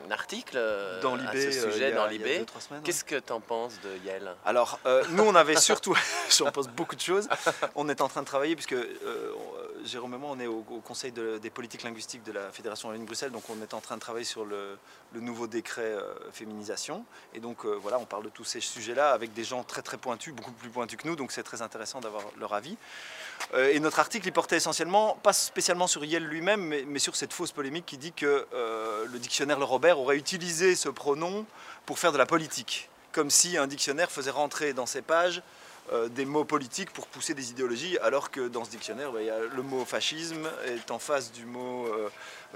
un 0.08 0.12
article 0.12 0.56
euh, 0.58 1.00
Dans 1.02 1.14
à 1.16 1.18
l'IB, 1.34 1.52
ce 1.52 1.72
sujet 1.72 1.92
dans 1.92 2.08
il 2.10 2.20
y 2.22 2.24
a 2.24 2.38
l'IB. 2.38 2.46
trois 2.46 2.62
semaines. 2.62 2.82
Qu'est-ce 2.84 3.04
que 3.04 3.16
tu 3.20 3.32
en 3.34 3.40
penses 3.40 3.76
de 3.84 4.06
Yale? 4.08 4.36
Alors, 4.46 4.80
nous, 5.10 5.24
on 5.24 5.36
avait 5.36 5.56
surtout, 5.58 5.96
j'en 6.38 6.52
pense 6.52 6.68
beaucoup 6.68 6.96
de 6.96 7.02
choses, 7.02 7.28
on 7.76 7.88
est 7.90 8.02
en 8.02 8.08
train 8.08 8.22
de 8.22 8.26
travailler, 8.28 8.56
puisque 8.56 8.76
Jérôme 9.84 10.14
et 10.14 10.18
moi, 10.18 10.30
on 10.34 10.40
est 10.40 10.48
au, 10.48 10.62
Conseil 10.84 11.12
de- 11.12 11.38
des 11.38 11.50
politiques 11.50 11.84
linguistiques 11.84 12.24
de 12.24 12.32
la 12.32 12.52
Fédération 12.52 12.92
ligne 12.92 13.06
Bruxelles, 13.06 13.32
donc 13.32 13.44
on 13.50 13.62
est 13.62 13.74
en 13.74 13.82
train 13.82 13.96
de 13.96 14.02
travailler 14.02 14.26
sur 14.26 14.46
le, 14.46 14.78
nouveau 15.14 15.48
décret 15.48 15.82
euh, 15.82 16.14
féminisation. 16.32 17.06
Et 17.34 17.40
donc, 17.40 17.66
euh, 17.66 17.78
voilà, 17.82 18.00
on 18.00 18.06
parle 18.06 18.24
de 18.24 18.30
tous 18.30 18.44
ces 18.44 18.60
sujets-là 18.62 19.12
avec 19.12 19.34
des 19.34 19.44
gens 19.44 19.64
très 19.64 19.82
très 19.82 19.98
pointus, 19.98 20.34
beaucoup 20.34 20.52
plus 20.52 20.70
pointus 20.70 20.98
que 20.98 21.08
nous, 21.08 21.16
donc 21.16 21.32
c'est 21.32 21.44
très 21.44 21.62
intéressant 21.62 22.00
d'avoir 22.00 22.24
leur 22.40 22.54
avis. 22.54 22.78
Euh, 23.54 23.72
et 23.72 23.80
notre 23.80 24.00
article, 24.00 24.28
il 24.28 24.34
portait 24.34 24.58
essentiellement, 24.58 25.18
pas 25.22 25.34
spécialement 25.34 25.88
sur 25.88 26.04
Yale 26.06 26.24
lui-même, 26.24 26.62
mais, 26.62 26.84
mais 26.88 27.00
sur 27.00 27.16
cette 27.16 27.34
fausse 27.34 27.52
polémique 27.52 27.86
qui 27.86 27.98
dit 27.98 28.14
que 28.14 28.46
le 29.12 29.20
dictionnaire 29.20 29.60
Le 29.60 29.66
Robert 29.66 30.00
aurait 30.00 30.18
utilisé 30.18 30.76
ce 30.76 30.90
pronom 30.90 31.46
pour 31.86 32.00
faire 32.00 32.12
de 32.12 32.18
la 32.18 32.26
politique. 32.26 32.90
Comme 33.12 33.30
si 33.30 33.58
un 33.58 33.68
dictionnaire 33.68 34.12
faisait 34.12 34.32
rentrer 34.32 34.74
dans 34.74 34.86
ses 34.86 35.02
pages 35.02 35.42
des 36.10 36.26
mots 36.26 36.46
politiques 36.46 36.92
pour 36.92 37.08
pousser 37.08 37.34
des 37.34 37.50
idéologies, 37.52 37.98
alors 38.00 38.30
que 38.32 38.48
dans 38.48 38.64
ce 38.64 38.70
dictionnaire, 38.70 39.12
bah, 39.12 39.22
il 39.22 39.26
y 39.28 39.30
a 39.32 39.40
le 39.40 39.62
mot 39.64 39.86
fascisme 39.86 40.48
est 40.66 40.92
en 40.92 41.00
face 41.00 41.32
du 41.32 41.46
mot 41.46 41.88
euh, 41.88 42.10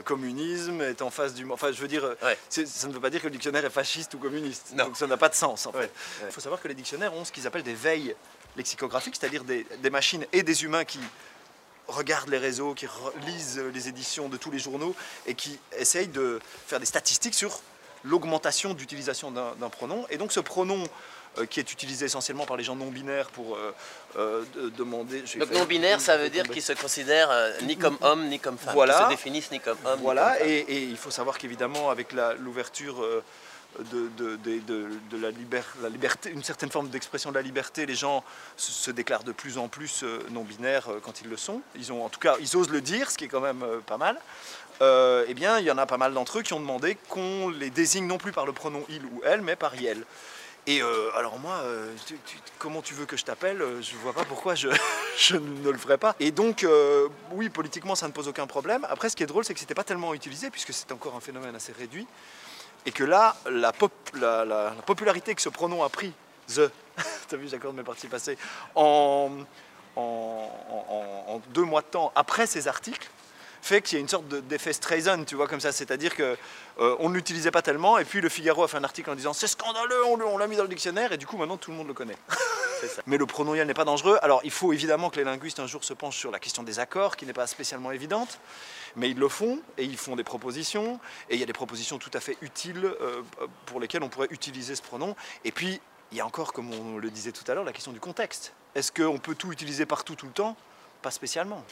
communisme, 0.03 0.81
est 0.81 1.01
en 1.01 1.09
face 1.09 1.33
du 1.33 1.45
mot... 1.45 1.53
Enfin, 1.53 1.71
je 1.71 1.81
veux 1.81 1.87
dire, 1.87 2.03
Ouais. 2.21 2.37
c'est- 2.49 2.67
ça 2.67 2.87
ne 2.87 2.93
veut 2.93 2.99
pas 2.99 3.09
dire 3.09 3.21
que 3.21 3.27
le 3.27 3.31
dictionnaire 3.31 3.65
est 3.65 3.69
fasciste 3.69 4.13
ou 4.13 4.19
communiste. 4.19 4.73
Non. 4.75 4.85
Donc 4.85 4.97
ça 4.97 5.07
n'a 5.07 5.17
pas 5.17 5.29
de 5.29 5.35
sens, 5.35 5.65
en 5.65 5.71
fait. 5.71 5.77
Ouais, 5.79 5.91
Il 6.27 6.31
faut 6.31 6.41
savoir 6.41 6.61
que 6.61 6.67
les 6.67 6.73
dictionnaires 6.75 7.13
ont 7.13 7.25
ce 7.25 7.31
qu'ils 7.31 7.47
appellent 7.47 7.63
des 7.63 7.73
veilles 7.73 8.15
lexicographiques, 8.55 9.15
c'est-à-dire 9.19 9.43
des, 9.43 9.65
des 9.81 9.89
machines 9.89 10.25
et 10.31 10.43
des 10.43 10.63
humains 10.63 10.85
qui 10.85 10.99
regardent 11.87 12.29
les 12.29 12.37
réseaux, 12.37 12.73
qui 12.75 12.87
lisent 13.25 13.59
les 13.73 13.87
éditions 13.87 14.29
de 14.29 14.37
tous 14.37 14.51
les 14.51 14.59
journaux 14.59 14.95
et 15.25 15.33
qui 15.35 15.59
essayent 15.77 16.07
de 16.07 16.39
faire 16.67 16.79
des 16.79 16.85
statistiques 16.85 17.33
sur 17.33 17.59
l'augmentation 18.05 18.73
d'utilisation 18.73 19.31
d'un 19.31 19.69
pronom. 19.69 20.05
Et 20.09 20.17
donc 20.17 20.31
ce 20.31 20.39
pronom 20.39 20.83
euh, 20.83 20.87
qui 21.49 21.59
est 21.59 21.71
utilisé 21.71 22.05
essentiellement 22.05 22.45
par 22.45 22.57
les 22.57 22.63
gens 22.63 22.75
non 22.75 22.87
binaires 22.87 23.27
pour 23.29 23.55
euh, 23.55 23.73
euh, 24.17 24.43
de- 24.55 24.69
demander... 24.69 25.21
Donc 25.21 25.29
fait- 25.49 25.53
non 25.59 25.65
binaire, 25.65 25.99
ça 25.99 26.17
veut 26.17 26.29
dire 26.29 26.47
qu'ils 26.47 26.61
se 26.61 26.73
considèrent 26.73 27.31
euh, 27.31 27.51
ni 27.63 27.75
comme 27.77 27.97
homme 28.01 28.27
ni 28.27 28.39
comme 28.39 28.57
femme. 28.57 28.73
Voilà. 28.73 28.93
Qu'ils 28.95 29.03
se 29.05 29.09
définissent 29.09 29.51
ni 29.51 29.59
comme 29.59 29.77
homme. 29.85 29.97
ni 29.97 30.03
Voilà, 30.03 30.29
comme 30.31 30.39
femme. 30.39 30.47
et, 30.49 30.59
et 30.59 30.83
il 30.83 30.97
faut 30.97 31.11
savoir 31.11 31.37
qu'évidemment, 31.37 31.89
avec 31.89 32.13
l'ouverture 32.39 33.03
euh, 33.03 33.23
de, 33.79 34.07
de- 34.17 34.35
de- 34.35 34.59
de- 34.59 34.89
de 35.09 35.17
la, 35.17 35.31
liber- 35.31 35.63
la 35.81 35.89
liberté, 35.89 36.29
une 36.29 36.43
certaine 36.43 36.69
forme 36.69 36.89
d'expression 36.89 37.31
de 37.31 37.35
la 37.35 37.41
liberté, 37.41 37.87
les 37.87 37.95
gens 37.95 38.23
se, 38.55 38.71
se 38.71 38.91
déclarent 38.91 39.23
de 39.23 39.31
plus 39.31 39.57
en 39.57 39.67
plus 39.67 40.03
euh, 40.03 40.19
non-binaires 40.29 40.89
euh, 40.91 40.99
quand 41.03 41.21
ils 41.21 41.27
le 41.29 41.37
sont. 41.37 41.61
Ils 41.75 41.91
ont, 41.91 42.05
en 42.05 42.09
tout 42.09 42.19
cas, 42.19 42.35
ils 42.39 42.55
osent 42.55 42.69
le 42.69 42.81
dire, 42.81 43.09
ce 43.09 43.17
qui 43.17 43.25
est 43.25 43.29
quand 43.29 43.41
même 43.41 43.63
euh, 43.63 43.79
pas 43.79 43.97
mal. 43.97 44.19
Euh, 44.81 45.25
eh 45.27 45.33
bien, 45.33 45.57
il 45.59 45.65
y 45.65 45.71
en 45.71 45.77
a 45.77 45.85
pas 45.87 45.97
mal 45.97 46.13
d'entre 46.13 46.39
eux 46.39 46.41
qui 46.43 46.53
ont 46.53 46.59
demandé 46.59 46.97
qu'on 47.09 47.49
les 47.49 47.69
désigne 47.71 48.05
non 48.05 48.17
plus 48.19 48.31
par 48.31 48.45
le 48.45 48.53
pronom 48.53 48.83
il 48.89 49.03
ou 49.05 49.21
elle, 49.25 49.41
mais 49.41 49.55
par 49.55 49.75
yel. 49.75 50.03
Et 50.65 50.82
euh, 50.82 51.10
alors 51.17 51.39
moi, 51.39 51.55
euh, 51.63 51.93
comment 52.58 52.82
tu 52.82 52.93
veux 52.93 53.05
que 53.05 53.17
je 53.17 53.25
t'appelle 53.25 53.62
Euh, 53.62 53.82
Je 53.82 53.96
vois 53.98 54.13
pas 54.13 54.24
pourquoi 54.24 54.55
je, 54.55 54.70
ne 55.34 55.70
le 55.70 55.77
ferais 55.77 55.98
pas. 55.98 56.15
Et 56.22 56.32
donc, 56.32 56.65
oui, 57.32 57.50
politiquement, 57.50 57.96
ça 57.96 58.08
ne 58.08 58.13
pose 58.13 58.27
aucun 58.29 58.48
problème. 58.48 58.86
Après, 58.89 59.10
ce 59.10 59.15
qui 59.15 59.24
est 59.24 59.27
drôle, 59.27 59.43
c'est 59.43 59.53
que 59.53 59.60
c'était 59.60 59.75
pas 59.75 59.84
tellement 59.84 60.13
utilisé, 60.13 60.50
puisque 60.50 60.74
c'est 60.74 60.91
encore 60.93 61.15
un 61.15 61.20
phénomène 61.20 61.55
assez 61.55 61.74
réduit. 61.74 62.08
Et 62.86 62.91
que 62.91 63.03
là, 63.03 63.36
la, 63.50 63.72
pop- 63.74 63.91
la- 64.13 64.46
la- 64.46 64.74
la 64.75 64.82
popularité 64.82 65.36
que 65.36 65.41
ce 65.41 65.50
pronom 65.50 65.84
a 65.84 65.89
pris, 65.89 66.13
the, 66.53 66.70
t'as 67.27 67.38
vu, 67.38 67.48
j'accorde 67.50 67.75
mes 67.75 67.84
parties 67.84 68.08
passées, 68.08 68.38
en 68.75 69.29
deux 71.50 71.63
mois 71.63 71.82
de 71.82 71.88
temps 71.88 72.12
après 72.15 72.46
ces 72.48 72.67
articles, 72.67 73.10
fait 73.63 73.82
qu'il 73.82 73.98
y 73.98 74.00
a 74.00 74.01
une 74.01 74.10
sorte 74.10 74.27
de- 74.27 74.41
d'effet 74.41 74.74
Streisand, 74.74 75.24
tu 75.25 75.36
vois, 75.36 75.48
comme 75.48 75.60
ça. 75.60 75.72
C'est-à-dire 75.72 76.15
que 76.15 76.38
euh, 76.79 76.96
on 77.00 77.10
ne 77.10 77.15
l'utilisait 77.15 77.51
pas 77.51 77.62
tellement, 77.62 77.98
et 77.98 78.05
puis 78.05 78.20
le 78.22 78.29
Figaro 78.29 78.63
a 78.63 78.67
fait 78.67 78.77
un 78.77 78.84
article 78.84 79.10
en 79.10 79.15
disant 79.15 79.34
c'est 79.34 79.48
scandaleux, 79.48 80.05
on, 80.05 80.38
l'a 80.38 80.48
mis 80.48 80.58
dans 80.58 80.63
le 80.63 80.70
dictionnaire, 80.70 81.12
et 81.12 81.17
du 81.17 81.25
coup 81.25 81.38
maintenant 81.38 81.58
tout 81.58 81.72
le 81.72 81.77
monde 81.77 81.88
le 81.88 81.93
connaît. 81.93 82.17
Mais 83.08 83.17
le 83.17 83.25
pronom 83.25 83.53
n'est 83.53 83.74
pas 83.74 83.86
dangereux. 83.86 84.20
Alors 84.22 84.41
il 84.43 84.51
faut 84.51 84.74
évidemment 84.74 85.10
que 85.10 85.15
les 85.15 85.24
linguistes 85.24 85.60
un 85.60 85.67
jour 85.67 85.84
se 85.84 85.93
penchent 85.93 86.17
sur 86.17 86.32
la 86.32 86.39
question 86.39 86.63
des 86.63 86.79
accords, 86.79 87.15
qui 87.15 87.25
n'est 87.25 87.34
pas 87.34 87.48
spécialement 87.48 87.91
évidente, 87.91 88.39
mais 88.96 89.10
ils 89.10 89.17
le 89.17 89.29
font, 89.29 89.62
et 89.77 89.86
ils 89.86 89.98
font 89.98 90.15
des 90.15 90.24
propositions, 90.24 91.00
et 91.29 91.36
il 91.36 91.39
y 91.39 91.43
a 91.43 91.46
des 91.46 91.53
propositions 91.53 91.98
tout 91.98 92.12
à 92.13 92.20
fait 92.20 92.38
utiles 92.41 92.86
euh, 92.86 93.22
pour 93.65 93.79
lesquelles 93.79 94.03
on 94.03 94.10
pourrait 94.10 94.27
utiliser 94.32 94.75
ce 94.75 94.82
pronom. 94.82 95.15
Et 95.46 95.51
puis 95.51 95.79
il 96.12 96.17
y 96.17 96.22
a 96.22 96.25
encore, 96.25 96.53
comme 96.53 96.72
on 96.74 96.98
le 96.98 97.10
disait 97.10 97.32
tout 97.32 97.50
à 97.50 97.55
l'heure, 97.55 97.63
la 97.63 97.74
question 97.74 97.91
du 97.91 98.00
contexte. 98.00 98.53
Est-ce 98.75 98.91
qu'on 98.91 99.17
peut 99.17 99.36
tout 99.36 99.51
utiliser 99.51 99.86
partout 99.86 100.15
tout 100.15 100.27
le 100.27 100.32
temps? 100.32 100.55
Pas 101.01 101.12
spécialement. 101.12 101.63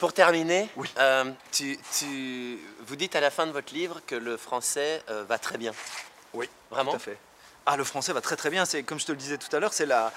Pour 0.00 0.14
terminer, 0.14 0.66
Oui. 0.76 0.88
euh, 0.98 1.30
tu, 1.52 1.78
tu- 1.98 2.58
vous 2.86 2.96
dites 2.96 3.14
à 3.16 3.20
la 3.20 3.30
fin 3.30 3.46
de 3.46 3.52
votre 3.52 3.74
livre 3.74 4.00
que 4.06 4.14
le 4.14 4.38
français 4.38 5.02
euh, 5.10 5.24
va 5.28 5.38
très 5.38 5.58
bien. 5.58 5.72
Oui, 6.32 6.48
Vraiment 6.70 6.92
Tout 6.92 6.96
à 6.96 7.00
fait. 7.00 7.18
Ah, 7.66 7.76
le 7.76 7.84
français 7.84 8.14
va 8.14 8.22
très 8.22 8.34
très 8.36 8.48
bien. 8.48 8.64
C'est 8.64 8.82
comme 8.82 8.98
je 8.98 9.04
te 9.04 9.12
le 9.12 9.18
disais 9.18 9.36
tout 9.36 9.54
à 9.54 9.60
l'heure, 9.60 9.74
c'est 9.74 9.84
la. 9.84 10.10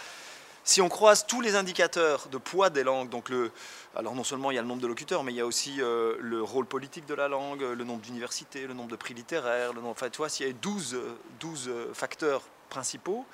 Si 0.64 0.82
on 0.82 0.88
croise 0.88 1.28
tous 1.28 1.42
les 1.42 1.58
indicateurs 1.58 2.28
de 2.32 2.38
poids 2.38 2.70
des 2.70 2.84
langues, 2.86 3.10
donc 3.10 3.28
le, 3.28 3.52
alors 3.98 4.16
non 4.16 4.24
seulement 4.24 4.52
il 4.52 4.56
y 4.56 4.58
a 4.58 4.62
le 4.62 4.68
nombre 4.70 4.82
de 4.82 4.88
locuteurs, 4.88 5.22
mais 5.26 5.34
il 5.34 5.36
y 5.36 5.42
a 5.42 5.46
aussi 5.46 5.82
euh, 5.82 6.16
le 6.22 6.42
rôle 6.42 6.66
politique 6.66 7.06
de 7.06 7.14
la 7.14 7.28
langue, 7.28 7.62
le 7.62 7.84
nombre 7.84 8.00
d'universités, 8.00 8.66
le 8.66 8.74
nombre 8.74 8.90
de 8.90 8.96
prix 8.96 9.14
littéraires, 9.14 9.74
le 9.74 9.82
nombre, 9.82 9.92
enfin 9.92 10.10
tu 10.10 10.18
vois, 10.20 10.30
s'il 10.30 10.48
y 10.48 10.50
a 10.50 10.54
12, 10.54 10.94
euh, 10.94 11.18
12 11.42 11.68
euh, 11.68 11.94
facteurs 11.94 12.42
principaux, 12.70 13.26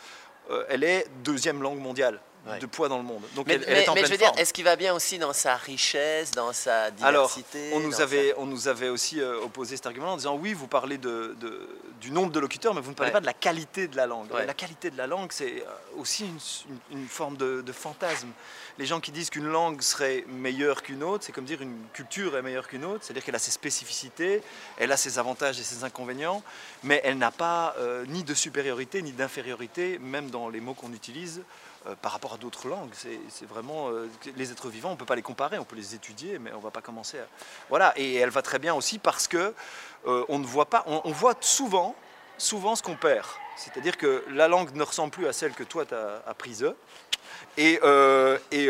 euh, 0.50 0.64
elle 0.70 0.84
est 0.84 1.06
deuxième 1.24 1.62
langue 1.62 1.80
mondiale 1.80 2.20
de 2.62 2.66
poids 2.66 2.88
dans 2.90 2.98
le 2.98 3.04
monde. 3.04 3.22
Donc 3.36 3.46
Mais, 3.48 3.56
elle, 3.56 3.64
elle 3.68 3.74
mais- 3.74 3.84
est 3.84 3.90
en 3.90 3.94
mais 3.94 4.00
je 4.00 4.06
pleine 4.06 4.12
veux 4.14 4.18
dire, 4.18 4.28
forme. 4.30 4.40
est-ce 4.40 4.54
qu'il 4.54 4.64
va 4.64 4.76
bien 4.76 4.94
aussi 4.96 5.20
dans 5.20 5.34
sa 5.34 5.56
richesse, 5.56 6.32
dans 6.32 6.52
sa 6.52 6.86
Alors, 7.04 7.28
diversité 7.28 7.72
on 7.76 7.80
nous, 7.80 8.02
avait, 8.02 8.34
on 8.38 8.46
nous 8.48 8.68
avait 8.68 8.90
aussi 8.90 9.22
euh, 9.22 9.40
opposé 9.44 9.76
cet 9.76 9.86
argument 9.86 10.14
en 10.14 10.18
disant 10.18 10.36
oui, 10.36 10.54
vous 10.54 10.66
parlez 10.68 10.98
de, 10.98 11.36
de- 11.40 11.70
du 12.00 12.12
nombre 12.12 12.32
de 12.32 12.40
locuteurs, 12.40 12.74
mais 12.74 12.82
vous 12.82 12.92
ne 12.92 12.96
parlez 12.96 13.10
Ouais. 13.10 13.14
pas 13.14 13.20
de 13.22 13.26
la 13.26 13.34
qualité 13.34 13.88
de 13.88 13.96
la 13.98 14.08
langue. 14.08 14.32
Ouais. 14.32 14.46
La 14.46 14.54
qualité 14.54 14.90
de 14.90 14.98
la 14.98 15.08
langue, 15.08 15.32
c'est 15.32 15.62
euh, 15.64 15.98
aussi 15.98 16.26
une, 16.26 16.40
une- 16.92 17.00
une 17.02 17.08
forme 17.08 17.38
de, 17.38 17.62
de 17.62 17.72
fantasme. 17.72 18.30
Les 18.78 18.86
gens 18.86 19.00
qui 19.00 19.12
disent 19.12 19.30
qu'une 19.30 19.48
langue 19.48 19.82
serait 19.82 20.24
meilleure 20.28 20.82
qu'une 20.84 21.04
autre, 21.04 21.26
c'est 21.26 21.32
comme 21.34 21.46
dire 21.46 21.62
une 21.62 21.78
culture 21.94 22.38
est 22.38 22.42
meilleure 22.42 22.68
qu'une 22.68 22.86
autre, 22.86 23.04
c'est-à-dire 23.04 23.24
qu'elle 23.26 23.36
a 23.36 23.40
ses 23.40 23.52
spécificités, 23.52 24.42
elle 24.78 24.92
a 24.92 24.98
ses 24.98 25.20
avantages 25.20 25.60
et 25.60 25.64
ses 25.64 25.84
inconvénients, 25.84 26.42
mais 26.84 27.02
elle 27.04 27.18
n'a 27.18 27.32
pas 27.32 27.76
euh, 27.80 28.06
ni 28.08 28.24
de 28.24 28.34
supériorité 28.34 29.02
ni 29.02 29.12
d'infériorité, 29.12 30.00
même 30.00 30.30
dans 30.30 30.48
les 30.50 30.62
mots 30.62 30.74
qu'on 30.74 30.94
utilise. 30.94 31.42
Euh, 31.88 31.96
par 32.02 32.12
rapport 32.12 32.34
à 32.34 32.38
d'autres 32.38 32.68
langues, 32.68 32.90
c'est 32.94 33.46
vraiment 33.46 33.90
euh, 33.90 34.10
les 34.36 34.52
êtres 34.52 34.68
vivants, 34.68 34.90
on 34.90 34.94
ne 34.94 34.98
peut 34.98 35.06
pas 35.06 35.16
les 35.16 35.22
comparer, 35.22 35.58
on 35.58 35.64
peut 35.64 35.78
les 35.78 35.96
étudier, 35.96 36.38
mais 36.38 36.52
on 36.52 36.58
ne 36.58 36.64
va 36.64 36.72
pas 36.72 36.82
commencer 36.82 37.20
à, 37.20 37.26
voilà, 37.70 37.94
et 37.96 38.16
elle 38.16 38.30
va 38.30 38.42
très 38.42 38.60
bien 38.60 38.74
aussi 38.74 39.00
parce 39.00 39.28
que 39.30 39.54
euh, 40.08 40.26
on 40.28 40.40
ne 40.40 40.46
voit 40.46 40.66
pas, 40.66 40.84
on, 40.88 41.12
voit 41.12 41.36
souvent, 41.40 41.96
souvent 42.38 42.76
ce 42.76 42.84
qu'on 42.84 42.96
perd. 42.98 43.26
C'est-à-dire 43.56 43.98
que 43.98 44.26
la 44.30 44.50
langue 44.50 44.74
ne 44.76 44.84
ressemble 44.84 45.12
plus 45.12 45.28
à 45.28 45.34
celle 45.34 45.54
que 45.54 45.64
toi 45.64 45.86
tu 45.86 45.94
as 45.94 46.22
apprise. 46.28 46.66
Et, 47.58 47.80
et, 48.52 48.70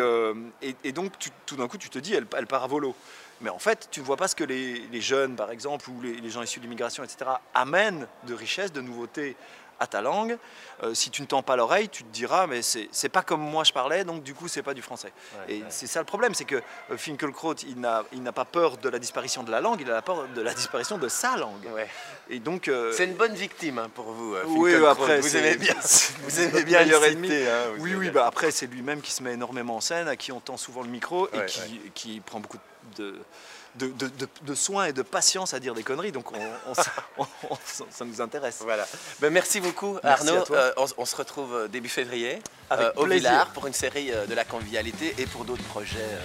et- 0.83 0.91
donc 0.91 1.13
tout 1.45 1.55
d'un 1.55 1.67
coup 1.67 1.77
tu 1.77 1.89
te 1.89 1.99
dis 1.99 2.13
elle, 2.13 2.27
elle 2.37 2.47
part 2.47 2.63
à 2.63 2.67
volo. 2.67 2.95
Mais 3.41 3.49
en 3.49 3.59
fait, 3.59 3.87
tu 3.89 4.01
ne 4.01 4.05
vois 4.05 4.17
pas 4.17 4.27
ce 4.27 4.35
que 4.35 4.43
les, 4.43 4.79
les 4.91 5.01
jeunes, 5.01 5.35
par 5.35 5.49
exemple, 5.49 5.89
ou 5.89 6.01
les, 6.01 6.13
les 6.15 6.29
gens 6.29 6.41
issus 6.41 6.59
de 6.59 6.65
l'immigration, 6.65 7.03
etc., 7.03 7.31
amènent 7.53 8.05
de 8.27 8.33
richesse, 8.33 8.73
de 8.73 8.81
nouveautés 8.81 9.37
à 9.79 9.87
ta 9.87 10.01
langue. 10.01 10.37
Euh, 10.83 10.93
si 10.93 11.09
tu 11.09 11.21
ne 11.21 11.27
tends 11.27 11.41
pas 11.43 11.55
l'oreille, 11.55 11.89
tu 11.89 12.03
te 12.03 12.09
diras, 12.11 12.47
mais 12.47 12.61
c'est 12.61 13.09
pas 13.09 13.21
comme 13.21 13.41
moi 13.41 13.63
je 13.63 13.73
parlais, 13.73 14.03
donc 14.03 14.23
du 14.23 14.33
coup, 14.33 14.47
c'est 14.47 14.63
pas 14.63 14.73
du 14.73 14.81
français. 14.81 15.11
Ouais, 15.47 15.55
Et 15.55 15.59
ouais. 15.61 15.65
c'est 15.69 15.87
ça 15.87 15.99
le 15.99 16.05
problème, 16.05 16.33
c'est 16.33 16.45
que 16.45 16.55
euh, 16.55 16.97
Finkielkraut, 16.97 17.55
il 17.65 17.79
n'a 17.79 18.31
pas 18.33 18.45
peur 18.45 18.77
de 18.77 18.87
la 18.89 18.99
disparition 18.99 19.43
de 19.43 19.51
la 19.51 19.61
langue, 19.61 19.81
il 19.81 19.91
a 19.91 20.01
peur 20.01 20.25
de 20.33 20.41
la 20.41 20.53
disparition 20.53 20.97
de 20.97 21.07
sa 21.09 21.35
langue. 21.37 21.67
Ouais. 21.73 21.87
Et 22.29 22.39
donc, 22.39 22.67
euh, 22.67 22.93
C'est 22.93 23.05
une 23.05 23.15
bonne 23.15 23.33
victime 23.35 23.79
hein, 23.79 23.89
pour 23.93 24.05
vous. 24.11 24.35
oui, 24.47 24.73
après, 24.85 25.19
vous 25.19 25.27
c'est- 25.29 25.39
aimez 25.39 25.55
bien, 25.57 25.75
vous 26.23 26.39
aimez 26.41 26.63
bien 26.63 26.85
le 26.85 26.99
citer, 27.01 27.49
hein, 27.49 27.63
vous 27.77 27.83
oui, 27.83 27.93
oui, 27.95 27.99
bien. 28.05 28.11
bah 28.21 28.27
après, 28.27 28.51
c'est 28.51 28.67
lui-même 28.67 29.01
qui 29.01 29.11
se 29.11 29.21
met 29.23 29.33
énormément 29.33 29.77
en 29.77 29.81
scène, 29.81 30.07
à 30.07 30.15
qui 30.15 30.31
on 30.31 30.39
tend 30.39 30.57
souvent 30.57 30.81
le 30.83 30.89
micro 30.89 31.27
et 31.33 31.45
qui, 31.45 31.79
qui 31.93 32.19
prend 32.21 32.39
beaucoup 32.39 32.57
de, 32.57 32.61
de, 32.97 33.87
de- 33.87 33.87
de- 34.07 34.27
de 34.41 34.55
soin 34.55 34.85
et 34.85 34.93
de 34.93 35.01
patience 35.03 35.53
à 35.53 35.59
dire 35.59 35.73
des 35.75 35.83
conneries. 35.83 36.11
Donc, 36.11 36.31
on, 36.31 36.39
on 36.67 36.71
s- 36.73 36.89
on- 37.17 37.27
on- 37.49 37.57
ça 37.89 38.03
nous 38.05 38.19
intéresse. 38.21 38.59
Voilà. 38.61 38.87
Ben, 39.19 39.29
merci 39.31 39.59
beaucoup 39.59 39.97
Merci 40.03 40.27
Arnaud. 40.29 40.43
Euh, 40.51 40.71
on, 40.97 41.05
se 41.05 41.15
retrouve 41.15 41.53
euh, 41.55 41.67
début 41.67 41.89
février 41.89 42.41
euh, 42.71 42.91
au. 42.95 43.05
Villard 43.05 43.47
pour 43.53 43.67
une 43.67 43.73
série 43.73 44.11
de 44.27 44.33
la 44.33 44.43
convivialité 44.45 45.13
et 45.17 45.25
pour 45.25 45.45
d'autres 45.45 45.63
projets 45.63 45.97
euh, 45.99 46.21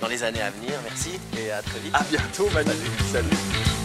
dans 0.00 0.08
les 0.08 0.22
années 0.22 0.42
à 0.42 0.50
venir. 0.50 0.72
Merci 0.84 1.18
et 1.38 1.50
à 1.52 1.62
très 1.62 1.78
vite. 1.80 1.94
À 1.94 2.02
bientôt, 2.04 2.48
Manu. 2.50 2.70
Salut. 3.12 3.79